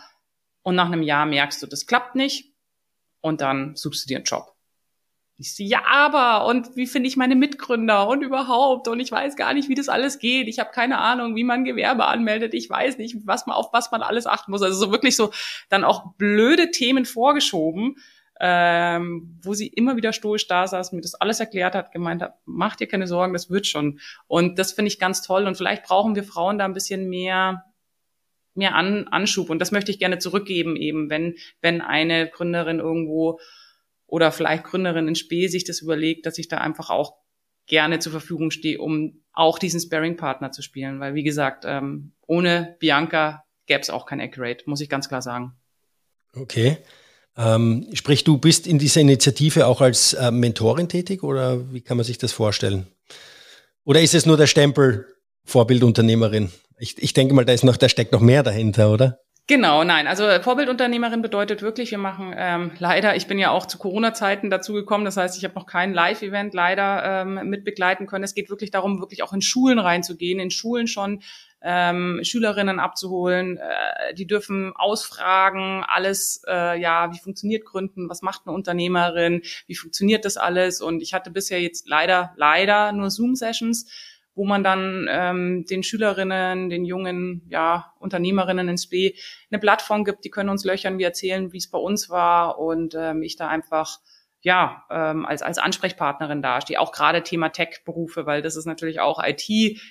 [0.61, 2.53] und nach einem Jahr merkst du, das klappt nicht
[3.21, 4.52] und dann suchst du dir einen Job.
[5.37, 9.35] Ich so, ja, aber und wie finde ich meine Mitgründer und überhaupt und ich weiß
[9.35, 10.47] gar nicht, wie das alles geht.
[10.47, 12.53] Ich habe keine Ahnung, wie man Gewerbe anmeldet.
[12.53, 14.61] Ich weiß nicht, was man auf was man alles achten muss.
[14.61, 15.31] Also so wirklich so
[15.69, 17.95] dann auch blöde Themen vorgeschoben,
[18.39, 22.35] ähm, wo sie immer wieder stoisch da saß, mir das alles erklärt hat, gemeint hat,
[22.45, 23.99] mach dir keine Sorgen, das wird schon.
[24.27, 25.47] Und das finde ich ganz toll.
[25.47, 27.65] Und vielleicht brauchen wir Frauen da ein bisschen mehr
[28.55, 29.49] mehr An Anschub.
[29.49, 33.39] Und das möchte ich gerne zurückgeben, eben, wenn, wenn eine Gründerin irgendwo
[34.13, 37.15] oder vielleicht Gründerin in Spee sich das überlegt, dass ich da einfach auch
[37.65, 40.99] gerne zur Verfügung stehe, um auch diesen Sparing-Partner zu spielen.
[40.99, 45.23] Weil, wie gesagt, ähm, ohne Bianca gäbe es auch kein Accurate, muss ich ganz klar
[45.23, 45.53] sagen.
[46.35, 46.77] Okay.
[47.35, 51.97] Ähm, sprich, du bist in dieser Initiative auch als äh, Mentorin tätig oder wie kann
[51.97, 52.85] man sich das vorstellen?
[53.83, 55.07] Oder ist es nur der Stempel
[55.45, 56.51] Vorbildunternehmerin?
[56.77, 59.22] Ich, ich denke mal, da ist noch, da steckt noch mehr dahinter, oder?
[59.45, 60.07] Genau, nein.
[60.07, 64.71] Also Vorbildunternehmerin bedeutet wirklich, wir machen ähm, leider, ich bin ja auch zu Corona-Zeiten dazu
[64.71, 68.23] gekommen, das heißt, ich habe noch kein Live-Event leider ähm, mit begleiten können.
[68.23, 71.21] Es geht wirklich darum, wirklich auch in Schulen reinzugehen, in Schulen schon
[71.61, 73.57] ähm, Schülerinnen abzuholen.
[73.57, 79.75] Äh, die dürfen ausfragen, alles, äh, ja, wie funktioniert Gründen, was macht eine Unternehmerin, wie
[79.75, 80.79] funktioniert das alles.
[80.79, 83.91] Und ich hatte bisher jetzt leider, leider nur Zoom-Sessions
[84.35, 89.13] wo man dann ähm, den Schülerinnen, den jungen ja, Unternehmerinnen ins B
[89.51, 92.95] eine Plattform gibt, die können uns löchern, wir erzählen, wie es bei uns war und
[92.95, 93.99] ähm, ich da einfach
[94.43, 96.79] ja, ähm, als, als Ansprechpartnerin dastehe.
[96.79, 99.49] Auch gerade Thema Tech-Berufe, weil das ist natürlich auch IT,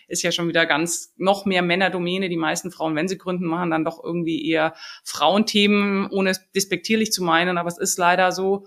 [0.09, 2.29] ist ja schon wieder ganz noch mehr Männerdomäne.
[2.29, 4.75] Die meisten Frauen, wenn sie gründen, machen dann doch irgendwie eher
[5.05, 8.67] Frauenthemen, ohne es despektierlich zu meinen, aber es ist leider so.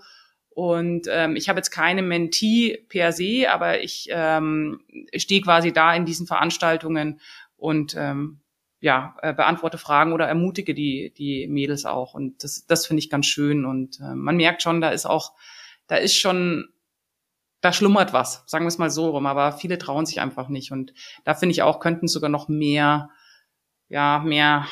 [0.56, 4.80] Und ähm, ich habe jetzt keine Mentee per se, aber ich ähm,
[5.14, 7.20] stehe quasi da in diesen Veranstaltungen
[7.58, 8.40] und ähm,
[8.80, 12.14] ja, äh, beantworte Fragen oder ermutige die, die Mädels auch.
[12.14, 13.66] Und das, das finde ich ganz schön.
[13.66, 15.34] Und äh, man merkt schon, da ist auch,
[15.88, 16.70] da ist schon,
[17.60, 20.72] da schlummert was, sagen wir es mal so rum, aber viele trauen sich einfach nicht.
[20.72, 23.10] Und da finde ich auch, könnten sogar noch mehr,
[23.90, 24.66] ja, mehr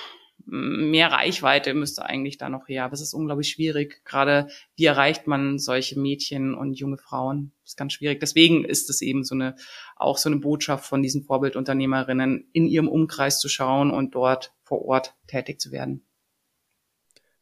[0.47, 2.85] mehr Reichweite müsste eigentlich da noch her.
[2.85, 4.05] Aber es ist unglaublich schwierig.
[4.05, 7.53] Gerade wie erreicht man solche Mädchen und junge Frauen?
[7.63, 8.21] Das ist ganz schwierig.
[8.21, 9.57] Deswegen ist es eben so eine,
[9.97, 14.85] auch so eine Botschaft von diesen Vorbildunternehmerinnen, in ihrem Umkreis zu schauen und dort vor
[14.85, 16.05] Ort tätig zu werden.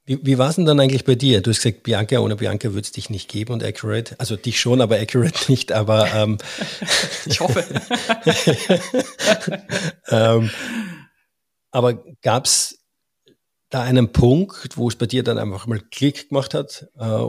[0.04, 1.42] Wie, wie war es denn dann eigentlich bei dir?
[1.42, 4.16] Du hast gesagt, Bianca, ohne Bianca würde es dich nicht geben und Accurate.
[4.18, 6.38] Also dich schon, aber Accurate nicht, aber ähm,
[7.26, 7.64] ich hoffe.
[10.08, 10.50] ähm,
[11.70, 12.81] aber gab es
[13.72, 16.88] da einen Punkt, wo es bei dir dann einfach mal Klick gemacht hat?
[16.98, 17.28] Äh,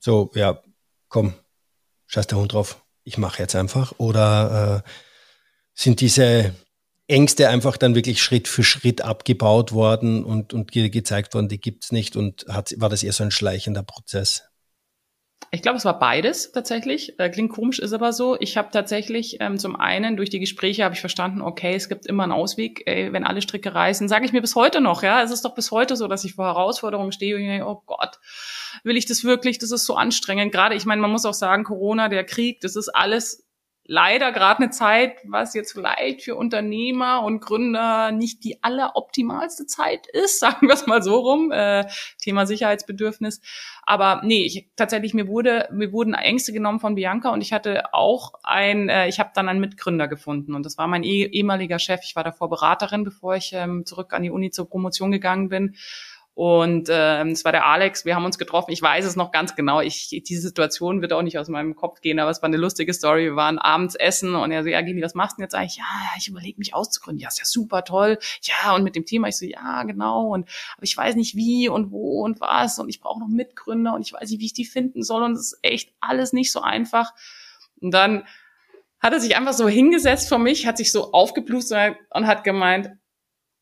[0.00, 0.62] so, ja,
[1.08, 1.34] komm,
[2.06, 3.94] scheiß der Hund drauf, ich mache jetzt einfach.
[3.98, 4.90] Oder äh,
[5.74, 6.54] sind diese
[7.08, 11.92] Ängste einfach dann wirklich Schritt für Schritt abgebaut worden und, und gezeigt worden, die gibt's
[11.92, 14.44] nicht und hat, war das eher so ein schleichender Prozess?
[15.52, 17.18] Ich glaube, es war beides tatsächlich.
[17.18, 18.36] Äh, klingt komisch, ist aber so.
[18.40, 22.04] Ich habe tatsächlich ähm, zum einen durch die Gespräche habe ich verstanden, okay, es gibt
[22.06, 24.08] immer einen Ausweg, ey, wenn alle Stricke reißen.
[24.08, 25.22] Sage ich mir bis heute noch, ja.
[25.22, 27.82] Es ist doch bis heute so, dass ich vor Herausforderungen stehe und ich denke, oh
[27.86, 28.18] Gott,
[28.82, 29.58] will ich das wirklich?
[29.58, 30.52] Das ist so anstrengend.
[30.52, 33.45] Gerade, ich meine, man muss auch sagen, Corona, der Krieg, das ist alles
[33.88, 40.06] leider gerade eine Zeit, was jetzt vielleicht für Unternehmer und Gründer nicht die alleroptimalste Zeit
[40.06, 41.86] ist, sagen wir es mal so rum, äh,
[42.20, 43.40] Thema Sicherheitsbedürfnis.
[43.82, 47.94] Aber nee, ich, tatsächlich mir wurde mir wurden Ängste genommen von Bianca und ich hatte
[47.94, 51.78] auch ein, äh, ich habe dann einen Mitgründer gefunden und das war mein eh, ehemaliger
[51.78, 52.00] Chef.
[52.02, 55.76] Ich war davor Beraterin, bevor ich ähm, zurück an die Uni zur Promotion gegangen bin
[56.36, 58.70] und ähm, es war der Alex, wir haben uns getroffen.
[58.70, 59.80] Ich weiß es noch ganz genau.
[59.80, 62.92] Ich, diese Situation wird auch nicht aus meinem Kopf gehen, aber es war eine lustige
[62.92, 63.24] Story.
[63.24, 65.78] Wir waren abends essen und er so, ja, Gini, was machst du denn jetzt eigentlich?
[65.78, 65.84] Ja,
[66.18, 67.22] ich überlege mich auszugründen.
[67.22, 68.18] Ja, ist ja super toll.
[68.42, 70.26] Ja, und mit dem Thema, ich so, ja, genau.
[70.34, 70.46] Und
[70.76, 72.78] aber ich weiß nicht wie und wo und was.
[72.78, 75.22] Und ich brauche noch Mitgründer und ich weiß nicht, wie ich die finden soll.
[75.22, 77.14] Und es ist echt alles nicht so einfach.
[77.80, 78.24] Und dann
[79.00, 81.74] hat er sich einfach so hingesetzt vor mich, hat sich so aufgeblust
[82.10, 82.90] und hat gemeint,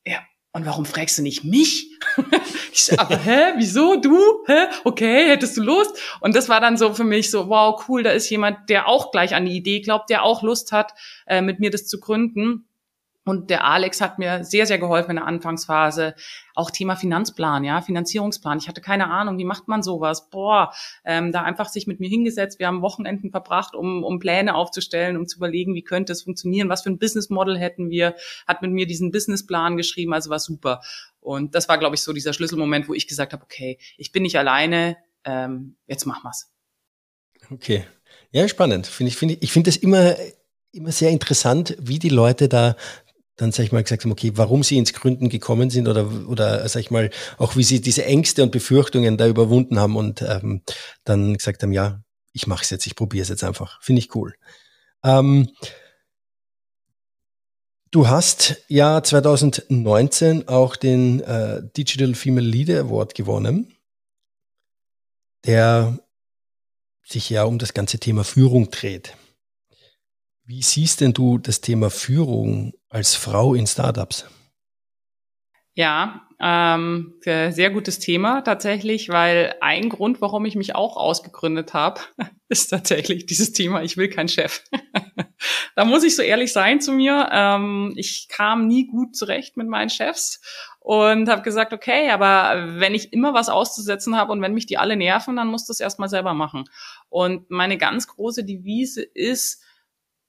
[0.05, 0.19] ja,
[0.51, 1.89] und warum fragst du nicht mich?
[2.75, 4.19] ich aber hä, wieso du?
[4.47, 4.67] Hä?
[4.85, 5.97] Okay, hättest du Lust?
[6.21, 9.11] Und das war dann so für mich so, wow, cool, da ist jemand, der auch
[9.11, 10.93] gleich an die Idee glaubt, der auch Lust hat,
[11.27, 12.69] äh, mit mir das zu gründen.
[13.25, 16.15] Und der Alex hat mir sehr, sehr geholfen in der Anfangsphase.
[16.55, 18.59] Auch Thema Finanzplan, ja, Finanzierungsplan.
[18.59, 20.29] Ich hatte keine Ahnung, wie macht man sowas?
[20.29, 20.73] Boah,
[21.05, 22.59] ähm, da einfach sich mit mir hingesetzt.
[22.59, 26.69] Wir haben Wochenenden verbracht, um, um Pläne aufzustellen, um zu überlegen, wie könnte es funktionieren,
[26.69, 28.15] was für ein Business Model hätten wir.
[28.47, 30.83] Hat mit mir diesen Businessplan geschrieben, also war super.
[31.21, 34.25] Und das war, glaube ich, so dieser Schlüsselmoment, wo ich gesagt habe, okay, ich bin
[34.25, 36.53] nicht alleine, ähm, jetzt machen wir's.
[37.51, 37.85] Okay.
[38.31, 38.87] Ja, spannend.
[38.87, 40.17] Find ich finde ich finde das immer,
[40.73, 42.77] immer sehr interessant, wie die Leute da
[43.37, 46.69] dann, sag ich mal, gesagt haben, okay, warum sie ins Gründen gekommen sind oder, oder
[46.69, 50.63] sag ich mal, auch wie sie diese Ängste und Befürchtungen da überwunden haben und ähm,
[51.05, 52.01] dann gesagt haben, ja,
[52.33, 53.83] ich mache es jetzt, ich probiere es jetzt einfach.
[53.83, 54.35] Finde ich cool.
[55.03, 55.51] Ähm,
[57.91, 63.75] du hast ja 2019 auch den äh, Digital Female Leader Award gewonnen,
[65.45, 65.99] der
[67.05, 69.17] sich ja um das ganze Thema Führung dreht.
[70.45, 74.25] Wie siehst denn du das Thema Führung als Frau in Startups?
[75.75, 82.01] Ja, ähm, sehr gutes Thema tatsächlich, weil ein Grund, warum ich mich auch ausgegründet habe,
[82.49, 84.63] ist tatsächlich dieses Thema, ich will keinen Chef.
[85.75, 87.29] da muss ich so ehrlich sein zu mir.
[87.33, 90.41] Ähm, ich kam nie gut zurecht mit meinen Chefs
[90.79, 94.79] und habe gesagt, okay, aber wenn ich immer was auszusetzen habe und wenn mich die
[94.79, 96.65] alle nerven, dann muss das erstmal selber machen.
[97.09, 99.64] Und meine ganz große Devise ist,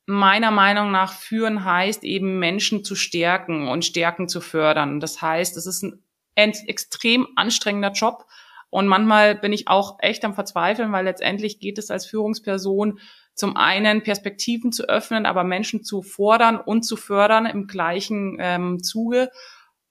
[0.05, 4.99] meiner Meinung nach führen heißt eben Menschen zu stärken und Stärken zu fördern.
[4.99, 6.03] Das heißt, es ist ein
[6.35, 8.25] extrem anstrengender Job
[8.69, 12.99] und manchmal bin ich auch echt am Verzweifeln, weil letztendlich geht es als Führungsperson
[13.33, 18.83] zum einen Perspektiven zu öffnen, aber Menschen zu fordern und zu fördern im gleichen ähm,
[18.83, 19.29] Zuge.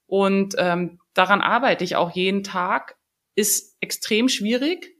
[0.07, 2.96] Und ähm, daran arbeite ich auch jeden Tag.
[3.35, 4.94] Ist extrem schwierig,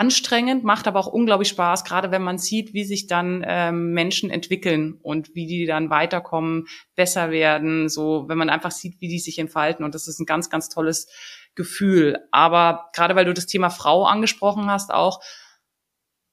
[0.00, 4.30] anstrengend, macht aber auch unglaublich Spaß, gerade wenn man sieht, wie sich dann ähm, Menschen
[4.30, 9.18] entwickeln und wie die dann weiterkommen, besser werden, so wenn man einfach sieht, wie die
[9.18, 9.84] sich entfalten.
[9.84, 11.06] Und das ist ein ganz, ganz tolles
[11.54, 12.18] Gefühl.
[12.30, 15.20] Aber gerade weil du das Thema Frau angesprochen hast, auch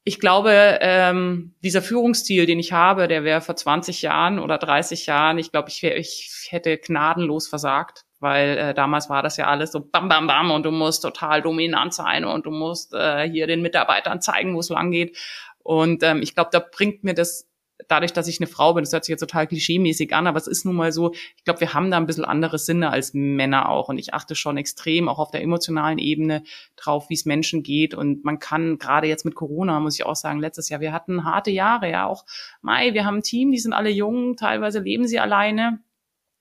[0.06, 5.08] ich glaube, ähm, dieser Führungsstil, den ich habe, der wäre vor 20 Jahren oder 30
[5.08, 9.72] Jahren, ich glaube, ich, ich hätte gnadenlos versagt weil äh, damals war das ja alles
[9.72, 13.48] so bam, bam, bam und du musst total dominant sein und du musst äh, hier
[13.48, 15.18] den Mitarbeitern zeigen, wo es lang geht.
[15.64, 17.48] Und ähm, ich glaube, da bringt mir das
[17.88, 20.48] dadurch, dass ich eine Frau bin, das hört sich jetzt total klischeemäßig an, aber es
[20.48, 23.70] ist nun mal so, ich glaube, wir haben da ein bisschen andere Sinne als Männer
[23.70, 23.90] auch.
[23.90, 26.44] Und ich achte schon extrem auch auf der emotionalen Ebene
[26.76, 27.94] drauf, wie es Menschen geht.
[27.94, 31.24] Und man kann gerade jetzt mit Corona, muss ich auch sagen, letztes Jahr, wir hatten
[31.24, 32.26] harte Jahre, ja auch,
[32.62, 35.80] Mai, wir haben ein Team, die sind alle jung, teilweise leben sie alleine,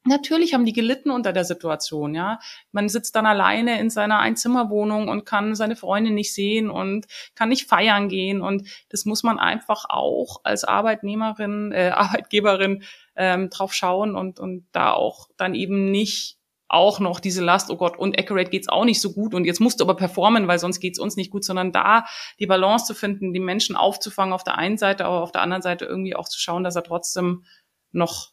[0.07, 2.39] Natürlich haben die gelitten unter der Situation, ja.
[2.73, 7.49] Man sitzt dann alleine in seiner Einzimmerwohnung und kann seine Freunde nicht sehen und kann
[7.49, 8.41] nicht feiern gehen.
[8.41, 12.83] Und das muss man einfach auch als Arbeitnehmerin, äh, Arbeitgeberin
[13.17, 16.37] ähm, drauf schauen und, und da auch dann eben nicht
[16.69, 19.61] auch noch diese Last, oh Gott, und Accurate geht's auch nicht so gut und jetzt
[19.61, 22.05] musst du aber performen, weil sonst geht's uns nicht gut, sondern da
[22.41, 25.63] die Balance zu finden, die Menschen aufzufangen auf der einen Seite, aber auf der anderen
[25.63, 27.45] Seite irgendwie auch zu schauen, dass er trotzdem
[27.93, 28.33] noch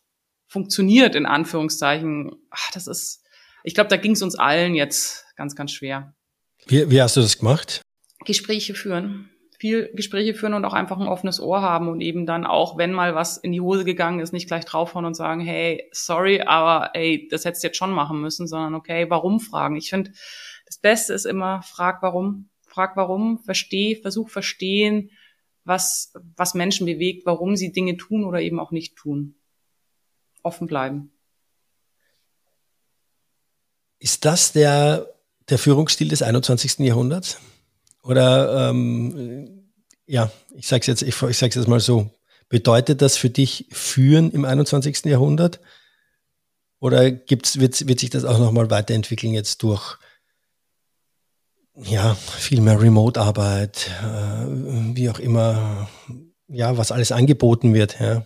[0.54, 3.24] funktioniert, in Anführungszeichen, ach, das ist,
[3.64, 6.14] ich glaube, da ging es uns allen jetzt ganz, ganz schwer.
[6.68, 7.82] Wie, wie hast du das gemacht?
[8.24, 9.32] Gespräche führen.
[9.58, 12.94] Viel Gespräche führen und auch einfach ein offenes Ohr haben und eben dann auch, wenn
[12.94, 16.92] mal was in die Hose gegangen ist, nicht gleich draufhauen und sagen, hey, sorry, aber
[16.94, 19.76] ey, das hättest du jetzt schon machen müssen, sondern okay, warum fragen?
[19.76, 20.12] Ich finde,
[20.68, 25.10] das Beste ist immer, frag warum, frag warum, versteh, versuch verstehen,
[25.64, 29.36] was, was Menschen bewegt, warum sie Dinge tun oder eben auch nicht tun
[30.44, 31.12] offen bleiben.
[34.00, 35.14] Ist das der,
[35.50, 36.80] der Führungsstil des 21.
[36.80, 37.38] Jahrhunderts?
[38.04, 39.72] Oder ähm,
[40.06, 42.12] ja, ich sage es jetzt, ich, ich sag's jetzt mal so.
[42.50, 45.06] Bedeutet das für dich Führen im 21.
[45.06, 45.60] Jahrhundert?
[46.80, 49.98] Oder gibt's, wird, wird sich das auch nochmal weiterentwickeln jetzt durch
[51.76, 55.90] ja, viel mehr Remote-Arbeit, äh, wie auch immer,
[56.48, 58.26] ja, was alles angeboten wird, ja.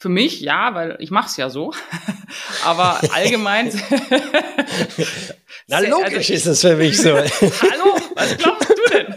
[0.00, 1.74] Für mich ja, weil ich mache es ja so.
[2.64, 3.70] Aber allgemein.
[5.66, 7.10] Na logisch also, ist es für mich so.
[7.10, 8.59] Hallo, was denn?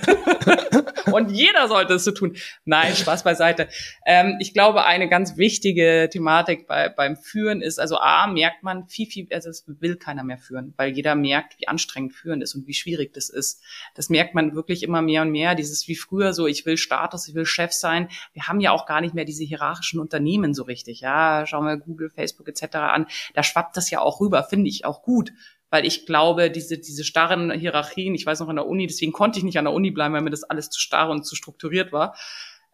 [1.12, 2.36] Und jeder sollte es so tun.
[2.66, 3.68] Nein, Spaß beiseite.
[4.06, 8.88] Ähm, ich glaube, eine ganz wichtige Thematik bei, beim Führen ist, also A, merkt man
[8.88, 12.56] viel, viel, also es will keiner mehr führen, weil jeder merkt, wie anstrengend Führen ist
[12.56, 13.62] und wie schwierig das ist.
[13.96, 15.56] Das merkt man wirklich immer mehr und mehr.
[15.56, 18.08] Dieses wie früher so, ich will Status, ich will Chef sein.
[18.34, 21.02] Wir haben ja auch gar nicht mehr diese hierarchischen Unternehmen so richtig.
[21.02, 22.76] Ja, schauen wir Google, Facebook etc.
[22.76, 23.08] an.
[23.34, 25.32] Da schwappt das ja auch rüber, finde ich auch gut
[25.74, 29.40] weil ich glaube, diese, diese starren Hierarchien, ich weiß noch an der Uni, deswegen konnte
[29.40, 31.92] ich nicht an der Uni bleiben, weil mir das alles zu starr und zu strukturiert
[31.92, 32.16] war.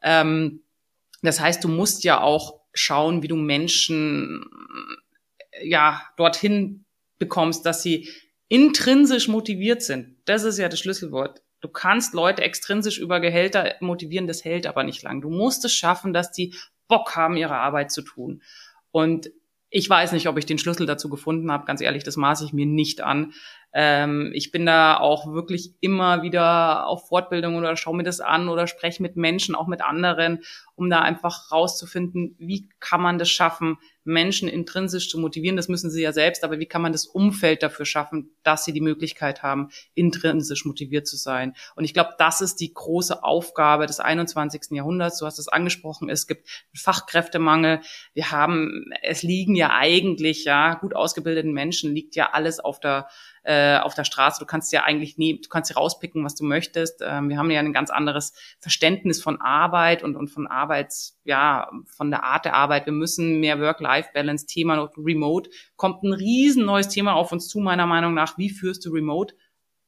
[0.03, 0.63] Ähm,
[1.21, 4.43] das heißt, du musst ja auch schauen, wie du Menschen
[5.63, 6.83] ja dorthin
[7.19, 8.09] bekommst, dass sie
[8.49, 10.17] intrinsisch motiviert sind.
[10.25, 11.41] Das ist ja das Schlüsselwort.
[11.61, 15.21] Du kannst Leute extrinsisch über Gehälter motivieren, das hält aber nicht lang.
[15.21, 16.53] Du musst es schaffen, dass die
[16.89, 18.41] Bock haben, ihre Arbeit zu tun.
[18.91, 19.31] Und
[19.69, 21.65] Ich weiß nicht, ob ich den Schlüssel dazu gefunden habe.
[21.65, 23.33] Ganz ehrlich, das maße ich mir nicht an.
[23.73, 28.49] Ähm, ich bin da auch wirklich immer wieder auf Fortbildung oder schaue mir das an
[28.49, 30.39] oder spreche mit Menschen, auch mit anderen,
[30.75, 33.77] um da einfach rauszufinden, wie kann man das schaffen,
[34.09, 35.55] Menschen intrinsisch zu motivieren.
[35.55, 38.73] Das müssen sie ja selbst, aber wie kann man das Umfeld dafür schaffen, dass sie
[38.73, 41.53] die Möglichkeit haben, intrinsisch motiviert zu sein?
[41.75, 44.71] Und ich glaube, das ist die große Aufgabe des 21.
[44.71, 45.19] Jahrhunderts.
[45.19, 46.09] Du hast es angesprochen.
[46.09, 47.81] Es gibt Fachkräftemangel.
[48.13, 53.07] Wir haben, es liegen ja eigentlich, ja, gut ausgebildeten Menschen liegt ja alles auf der
[53.43, 54.39] äh, auf der Straße.
[54.39, 57.01] Du kannst ja eigentlich nie, du kannst ja rauspicken, was du möchtest.
[57.05, 61.69] Ähm, wir haben ja ein ganz anderes Verständnis von Arbeit und, und von Arbeits, ja,
[61.85, 62.85] von der Art der Arbeit.
[62.85, 65.49] Wir müssen mehr Work-Life-Balance, Thema noch Remote.
[65.75, 68.37] Kommt ein riesen neues Thema auf uns zu, meiner Meinung nach.
[68.37, 69.35] Wie führst du Remote?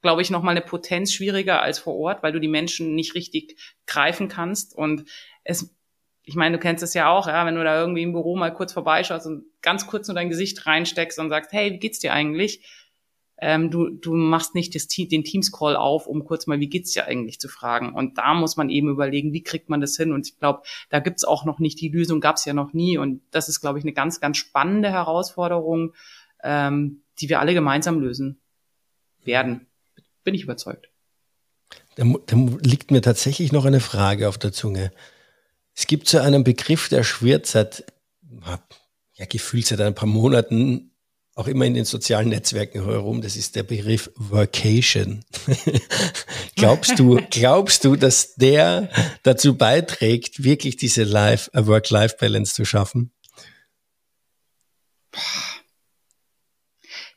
[0.01, 3.57] glaube ich, nochmal eine Potenz schwieriger als vor Ort, weil du die Menschen nicht richtig
[3.85, 4.75] greifen kannst.
[4.75, 5.05] Und
[5.43, 5.75] es,
[6.23, 8.53] ich meine, du kennst es ja auch, ja, wenn du da irgendwie im Büro mal
[8.53, 12.13] kurz vorbeischaust und ganz kurz nur dein Gesicht reinsteckst und sagst, hey, wie geht's dir
[12.13, 12.65] eigentlich?
[13.43, 17.07] Ähm, du, du machst nicht das, den Teams-Call auf, um kurz mal, wie geht's dir
[17.07, 17.91] eigentlich zu fragen.
[17.93, 20.13] Und da muss man eben überlegen, wie kriegt man das hin.
[20.13, 20.61] Und ich glaube,
[20.91, 22.99] da gibt's auch noch nicht die Lösung, gab's ja noch nie.
[22.99, 25.93] Und das ist, glaube ich, eine ganz, ganz spannende Herausforderung,
[26.43, 28.39] ähm, die wir alle gemeinsam lösen
[29.23, 29.65] werden.
[30.23, 30.89] Bin ich überzeugt.
[31.95, 34.91] Da, da liegt mir tatsächlich noch eine Frage auf der Zunge.
[35.73, 37.85] Es gibt so einen Begriff, der schwirrt seit,
[39.15, 40.90] ja, gefühlt seit ein paar Monaten
[41.35, 45.23] auch immer in den sozialen Netzwerken herum, das ist der Begriff Workation.
[46.55, 48.89] glaubst du, glaubst du, dass der
[49.23, 53.11] dazu beiträgt, wirklich diese Life, äh, Work-Life-Balance zu schaffen?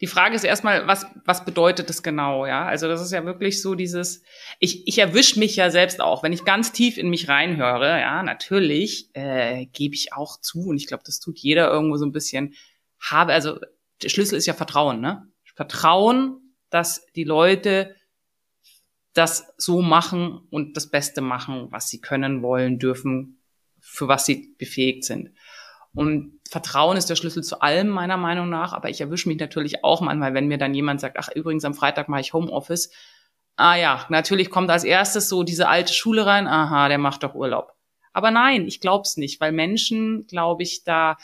[0.01, 2.67] Die Frage ist erstmal, was, was bedeutet das genau, ja?
[2.67, 4.23] Also das ist ja wirklich so dieses,
[4.59, 8.23] ich, ich erwische mich ja selbst auch, wenn ich ganz tief in mich reinhöre, ja,
[8.23, 12.13] natürlich äh, gebe ich auch zu und ich glaube, das tut jeder irgendwo so ein
[12.13, 12.55] bisschen,
[13.01, 13.59] habe, also
[14.03, 15.29] der Schlüssel ist ja Vertrauen, ne?
[15.55, 17.95] Vertrauen, dass die Leute
[19.13, 23.39] das so machen und das Beste machen, was sie können, wollen, dürfen,
[23.79, 25.31] für was sie befähigt sind.
[25.95, 28.73] Und Vertrauen ist der Schlüssel zu allem, meiner Meinung nach.
[28.73, 31.75] Aber ich erwische mich natürlich auch manchmal, wenn mir dann jemand sagt, ach, übrigens, am
[31.75, 32.91] Freitag mache ich Homeoffice.
[33.57, 36.49] Ah ja, natürlich kommt als erstes so diese alte Schule rein.
[36.49, 37.75] Aha, der macht doch Urlaub.
[38.13, 41.17] Aber nein, ich glaub's nicht, weil Menschen, glaube ich, da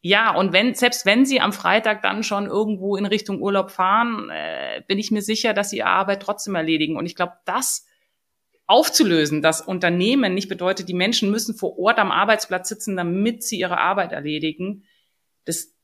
[0.00, 4.30] ja, und wenn, selbst wenn sie am Freitag dann schon irgendwo in Richtung Urlaub fahren,
[4.30, 6.96] äh, bin ich mir sicher, dass sie ihre Arbeit trotzdem erledigen.
[6.96, 7.84] Und ich glaube, das
[8.66, 13.58] aufzulösen, dass Unternehmen nicht bedeutet, die Menschen müssen vor Ort am Arbeitsplatz sitzen, damit sie
[13.58, 14.84] ihre Arbeit erledigen,
[15.46, 15.74] das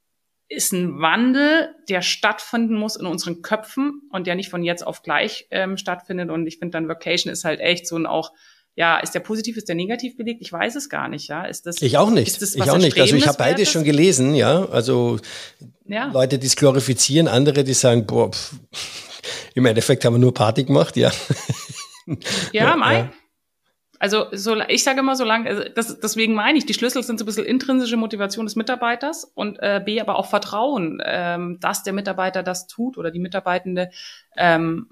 [0.49, 5.03] ist ein Wandel, der stattfinden muss in unseren Köpfen und der nicht von jetzt auf
[5.03, 6.31] gleich ähm, stattfindet.
[6.31, 8.33] Und ich finde dann Vacation ist halt echt so ein auch
[8.77, 10.41] ja, ist der positiv, ist der negativ belegt?
[10.43, 11.45] Ich weiß es gar nicht, ja.
[11.45, 12.29] Ist das, ich auch nicht.
[12.29, 12.99] Ist das, ich auch nicht.
[12.99, 14.66] Also ich habe beides schon gelesen, ja.
[14.66, 15.18] Also
[15.87, 16.07] ja.
[16.07, 18.55] Leute, die es glorifizieren, andere, die sagen, boah, pff,
[19.55, 21.11] im Endeffekt haben wir nur Party gemacht, ja.
[22.53, 22.99] Ja, ja Mai.
[22.99, 23.12] Ja.
[23.99, 27.18] Also so, ich sage immer so lange, also das, deswegen meine ich, die Schlüssel sind
[27.18, 31.85] so ein bisschen intrinsische Motivation des Mitarbeiters und äh, B, aber auch Vertrauen, ähm, dass
[31.85, 33.91] der Mitarbeiter das tut oder die Mitarbeitende
[34.37, 34.91] ähm,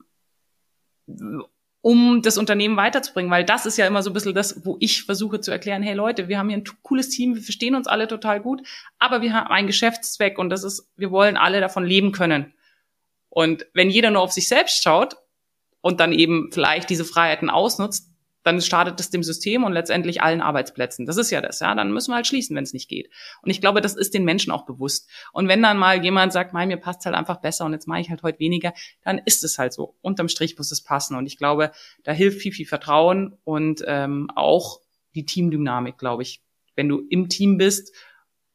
[1.82, 5.02] um das Unternehmen weiterzubringen, weil das ist ja immer so ein bisschen das, wo ich
[5.02, 8.06] versuche zu erklären, hey Leute, wir haben hier ein cooles Team, wir verstehen uns alle
[8.06, 8.62] total gut,
[9.00, 12.54] aber wir haben einen Geschäftszweck und das ist, wir wollen alle davon leben können.
[13.28, 15.16] Und wenn jeder nur auf sich selbst schaut
[15.80, 18.11] und dann eben vielleicht diese Freiheiten ausnutzt,
[18.42, 21.06] dann startet es dem System und letztendlich allen Arbeitsplätzen.
[21.06, 21.74] Das ist ja das, ja.
[21.74, 23.10] Dann müssen wir halt schließen, wenn es nicht geht.
[23.42, 25.08] Und ich glaube, das ist den Menschen auch bewusst.
[25.32, 28.00] Und wenn dann mal jemand sagt, mein, mir passt halt einfach besser und jetzt mache
[28.00, 28.72] ich halt heute weniger,
[29.02, 29.96] dann ist es halt so.
[30.02, 31.16] Unterm Strich muss es passen.
[31.16, 31.72] Und ich glaube,
[32.04, 34.80] da hilft viel, viel Vertrauen und ähm, auch
[35.14, 36.42] die Teamdynamik, glaube ich.
[36.74, 37.94] Wenn du im Team bist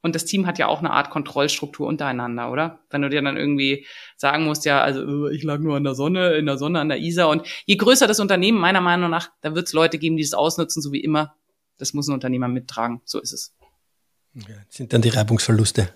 [0.08, 2.80] und das Team hat ja auch eine Art Kontrollstruktur untereinander, oder?
[2.90, 3.86] Wenn du dir dann irgendwie
[4.16, 6.88] sagen musst, ja, also äh, ich lag nur an der Sonne, in der Sonne an
[6.88, 7.28] der Isar.
[7.28, 10.34] Und je größer das Unternehmen, meiner Meinung nach, da wird es Leute geben, die es
[10.34, 11.36] ausnutzen, so wie immer.
[11.78, 13.02] Das muss ein Unternehmer mittragen.
[13.04, 13.54] So ist es.
[14.34, 15.94] Ja, sind dann die Reibungsverluste.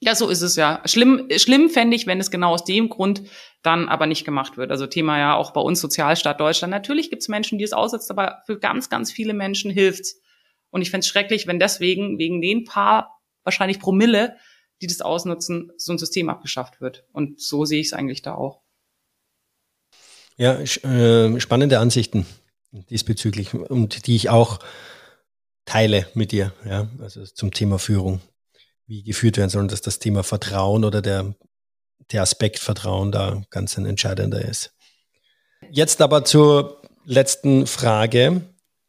[0.00, 0.82] Ja, so ist es ja.
[0.84, 3.22] Schlimm, schlimm fände ich, wenn es genau aus dem Grund
[3.62, 4.70] dann aber nicht gemacht wird.
[4.70, 6.70] Also Thema ja auch bei uns Sozialstaat Deutschland.
[6.70, 10.20] Natürlich gibt es Menschen, die es aussetzen, aber für ganz, ganz viele Menschen hilft's.
[10.72, 13.11] Und ich fände es schrecklich, wenn deswegen, wegen den paar,
[13.44, 14.36] wahrscheinlich Promille,
[14.80, 17.04] die das ausnutzen, so ein System abgeschafft wird.
[17.12, 18.62] Und so sehe ich es eigentlich da auch.
[20.36, 22.26] Ja, äh, spannende Ansichten
[22.72, 24.58] diesbezüglich und die ich auch
[25.64, 28.20] teile mit dir, ja, also zum Thema Führung,
[28.86, 31.34] wie geführt werden soll, dass das Thema Vertrauen oder der,
[32.10, 34.74] der Aspekt Vertrauen da ganz ein entscheidender ist.
[35.70, 38.42] Jetzt aber zur letzten Frage.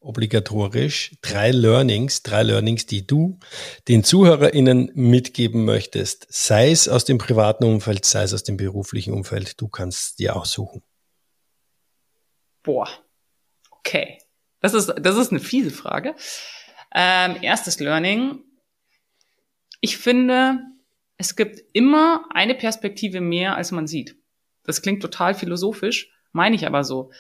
[0.04, 3.40] Obligatorisch drei Learnings, drei Learnings, die du
[3.88, 9.14] den ZuhörerInnen mitgeben möchtest, sei es aus dem privaten Umfeld, sei es aus dem beruflichen
[9.14, 9.60] Umfeld.
[9.60, 10.84] Du kannst dir aussuchen.
[12.64, 12.90] Boah,
[13.72, 14.20] okay.
[14.60, 16.16] Das ist, das ist eine fiese Frage.
[16.96, 18.44] Ähm, erstes Learning.
[19.82, 20.60] Ich finde,
[21.18, 24.16] es gibt immer eine Perspektive mehr, als man sieht.
[24.64, 27.12] Das klingt total philosophisch, meine ich aber so.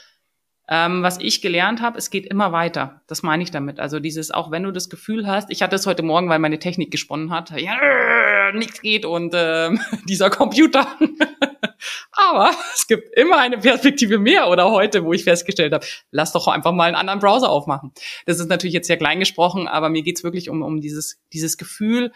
[0.69, 3.01] Ähm, was ich gelernt habe, es geht immer weiter.
[3.07, 3.81] Das meine ich damit.
[3.81, 6.57] Also dieses, auch wenn du das Gefühl hast, ich hatte es heute Morgen, weil meine
[6.57, 9.71] Technik gesponnen hat, ja, nichts geht und äh,
[10.07, 10.87] dieser Computer.
[12.11, 16.47] Aber es gibt immer eine Perspektive mehr oder heute, wo ich festgestellt habe, lass doch
[16.47, 17.91] einfach mal einen anderen Browser aufmachen.
[18.25, 21.57] Das ist natürlich jetzt sehr klein gesprochen, aber mir geht's wirklich um, um dieses, dieses
[21.57, 22.13] Gefühl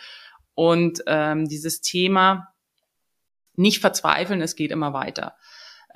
[0.56, 2.54] und ähm, dieses Thema,
[3.58, 5.36] nicht verzweifeln, es geht immer weiter.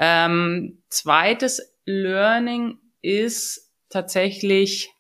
[0.04, 4.92] Ähm, zweites Learning ist tatsächlich,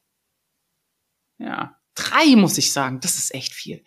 [1.39, 2.99] ja, drei muss ich sagen.
[2.99, 3.83] Das ist echt viel.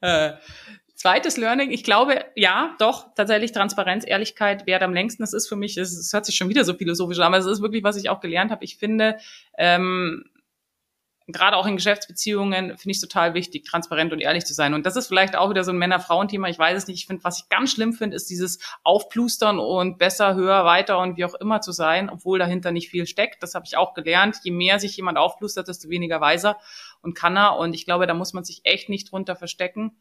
[0.00, 0.32] äh,
[0.94, 5.24] zweites Learning, ich glaube, ja, doch, tatsächlich Transparenz, Ehrlichkeit währt am längsten.
[5.24, 7.46] Das ist für mich, es, es hört sich schon wieder so philosophisch an, aber es
[7.46, 8.64] ist wirklich, was ich auch gelernt habe.
[8.64, 9.18] Ich finde,
[9.58, 10.30] ähm,
[11.32, 14.74] gerade auch in Geschäftsbeziehungen finde ich total wichtig, transparent und ehrlich zu sein.
[14.74, 16.48] Und das ist vielleicht auch wieder so ein Männer-Frauen-Thema.
[16.48, 16.98] Ich weiß es nicht.
[16.98, 21.16] Ich finde, was ich ganz schlimm finde, ist dieses Aufplustern und besser, höher, weiter und
[21.16, 23.42] wie auch immer zu sein, obwohl dahinter nicht viel steckt.
[23.42, 24.38] Das habe ich auch gelernt.
[24.44, 26.58] Je mehr sich jemand aufplustert, desto weniger weiser
[27.02, 27.58] und kann er.
[27.58, 29.92] Und ich glaube, da muss man sich echt nicht drunter verstecken.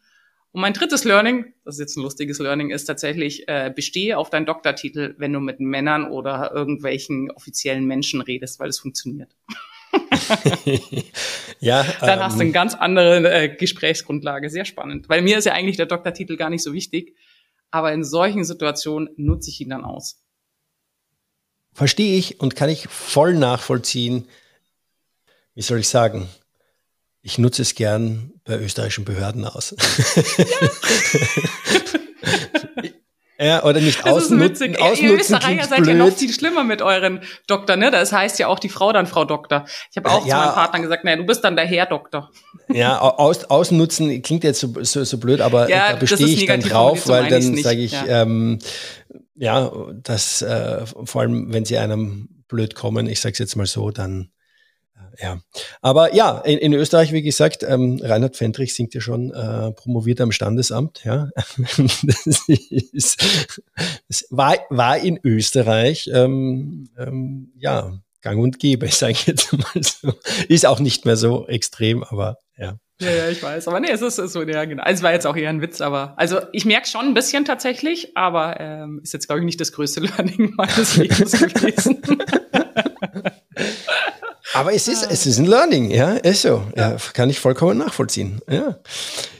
[0.51, 4.32] Und mein drittes Learning, das ist jetzt ein lustiges Learning, ist tatsächlich, äh, bestehe auf
[4.32, 9.36] deinen Doktortitel, wenn du mit Männern oder irgendwelchen offiziellen Menschen redest, weil es funktioniert.
[11.60, 14.50] ja, dann ähm, hast du eine ähm, ganz andere äh, Gesprächsgrundlage.
[14.50, 15.10] Sehr spannend.
[15.10, 17.16] Weil mir ist ja eigentlich der Doktortitel gar nicht so wichtig.
[17.72, 20.22] Aber in solchen Situationen nutze ich ihn dann aus.
[21.74, 24.28] Verstehe ich und kann ich voll nachvollziehen.
[25.54, 26.28] Wie soll ich sagen?
[27.22, 29.76] Ich nutze es gern bei österreichischen Behörden aus.
[31.14, 31.90] Ja.
[33.42, 34.74] Ja, oder nicht das ausnutzen.
[34.74, 35.02] Ist witzig.
[35.02, 37.90] Ihr Österreicher seid ja noch viel schlimmer mit euren Doktor, ne?
[37.90, 39.66] Das heißt ja auch die Frau dann Frau Doktor.
[39.92, 42.32] Ich habe auch ja, zu meinem Partner gesagt, naja, du bist dann der Herr Doktor.
[42.68, 46.60] Ja, aus, ausnutzen klingt jetzt so, so, so blöd, aber ja, da bestehe ich dann
[46.60, 48.60] drauf, weil dann sage ich, ja, ähm,
[49.36, 53.68] ja dass äh, vor allem, wenn sie einem blöd kommen, ich sage es jetzt mal
[53.68, 54.32] so, dann
[55.22, 55.39] ja.
[55.82, 60.22] Aber ja, in, in Österreich, wie gesagt, ähm, Reinhard Fendrich singt ja schon äh, promoviert
[60.22, 61.03] am Standesamt.
[61.03, 61.30] Ja,
[62.03, 63.51] das, ist,
[64.07, 69.84] das war, war in Österreich ähm, ähm, ja gang und gäbe, sage ich jetzt mal
[69.84, 70.13] so.
[70.47, 72.78] Ist auch nicht mehr so extrem, aber ja.
[73.01, 73.70] Ja, ja, ich weiß.
[73.70, 74.84] Aber nee, es ist, so, ja, genau.
[74.84, 77.45] Also, es war jetzt auch eher ein Witz, aber, also, ich merke schon ein bisschen
[77.45, 82.01] tatsächlich, aber ähm, ist jetzt, glaube ich, nicht das größte Learning meines Lebens gewesen.
[84.54, 86.64] Aber es ist, es ist ein Learning, ja, ist so.
[86.76, 86.91] Ja.
[86.91, 86.97] ja.
[87.14, 88.41] kann ich vollkommen nachvollziehen.
[88.50, 88.80] Ja.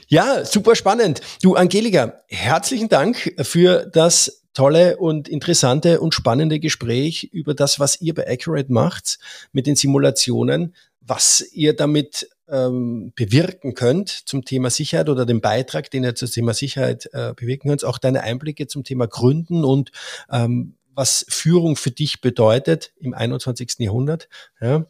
[0.08, 1.20] ja, super spannend.
[1.42, 8.00] Du, Angelika, herzlichen Dank für das tolle und interessante und spannende Gespräch über das, was
[8.00, 9.18] ihr bei Accurate macht
[9.52, 15.90] mit den Simulationen, was ihr damit ähm, bewirken könnt zum Thema Sicherheit oder den Beitrag,
[15.90, 19.92] den ihr zum Thema Sicherheit äh, bewirken könnt, auch deine Einblicke zum Thema Gründen und
[20.30, 23.76] ähm, was Führung für dich bedeutet im 21.
[23.78, 24.28] Jahrhundert.
[24.60, 24.86] Ja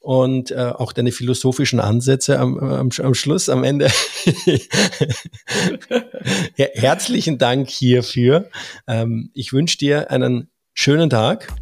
[0.00, 3.90] und äh, auch deine philosophischen Ansätze am, am, am Schluss, am Ende.
[6.56, 8.50] Herzlichen Dank hierfür.
[8.86, 11.52] Ähm, ich wünsche dir einen schönen Tag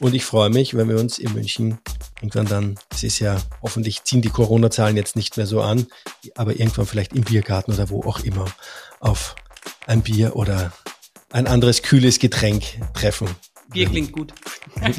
[0.00, 1.78] und ich freue mich, wenn wir uns in München
[2.20, 5.86] irgendwann dann, es ist ja, hoffentlich ziehen die Corona-Zahlen jetzt nicht mehr so an,
[6.34, 8.46] aber irgendwann vielleicht im Biergarten oder wo auch immer
[9.00, 9.34] auf
[9.86, 10.72] ein Bier oder
[11.32, 12.64] ein anderes kühles Getränk
[12.94, 13.28] treffen.
[13.72, 14.32] Bier klingt gut.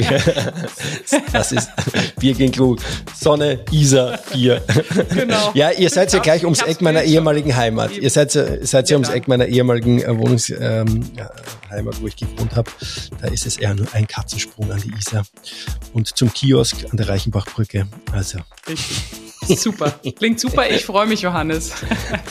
[1.31, 1.69] das ist
[2.19, 2.81] Bier klingt gut.
[3.15, 4.61] Sonne, Isar, Bier.
[5.13, 5.51] Genau.
[5.53, 7.97] Ja, ihr seid ja gleich ums Eck meiner ehemaligen Heimat.
[7.97, 12.69] Ihr seid, seid ja ums Eck meiner ehemaligen äh, Wohnungsheimat, ähm, wo ich gewohnt habe.
[13.21, 15.25] Da ist es eher nur ein Katzensprung an die Isar
[15.93, 17.87] und zum Kiosk an der Reichenbachbrücke.
[18.11, 18.39] Also.
[18.67, 19.23] Richtig.
[19.59, 19.99] Super.
[20.15, 20.69] Klingt super.
[20.69, 21.71] Ich freue mich, Johannes.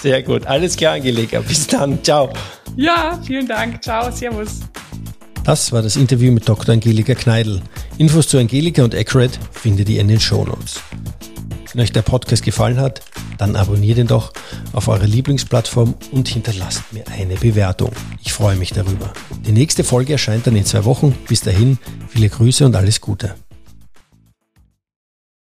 [0.01, 0.47] Sehr gut.
[0.47, 1.41] Alles klar, Angelika.
[1.41, 2.03] Bis dann.
[2.03, 2.33] Ciao.
[2.77, 3.83] Ja, vielen Dank.
[3.83, 4.11] Ciao.
[4.11, 4.61] Servus.
[5.45, 6.73] Das war das Interview mit Dr.
[6.73, 7.61] Angelika Kneidl.
[7.99, 10.81] Infos zu Angelika und Accurate findet ihr in den Shownotes.
[11.73, 13.01] Wenn euch der Podcast gefallen hat,
[13.39, 14.33] dann abonniert ihn doch
[14.73, 17.91] auf eurer Lieblingsplattform und hinterlasst mir eine Bewertung.
[18.23, 19.13] Ich freue mich darüber.
[19.45, 21.13] Die nächste Folge erscheint dann in zwei Wochen.
[21.27, 21.79] Bis dahin,
[22.09, 23.35] viele Grüße und alles Gute.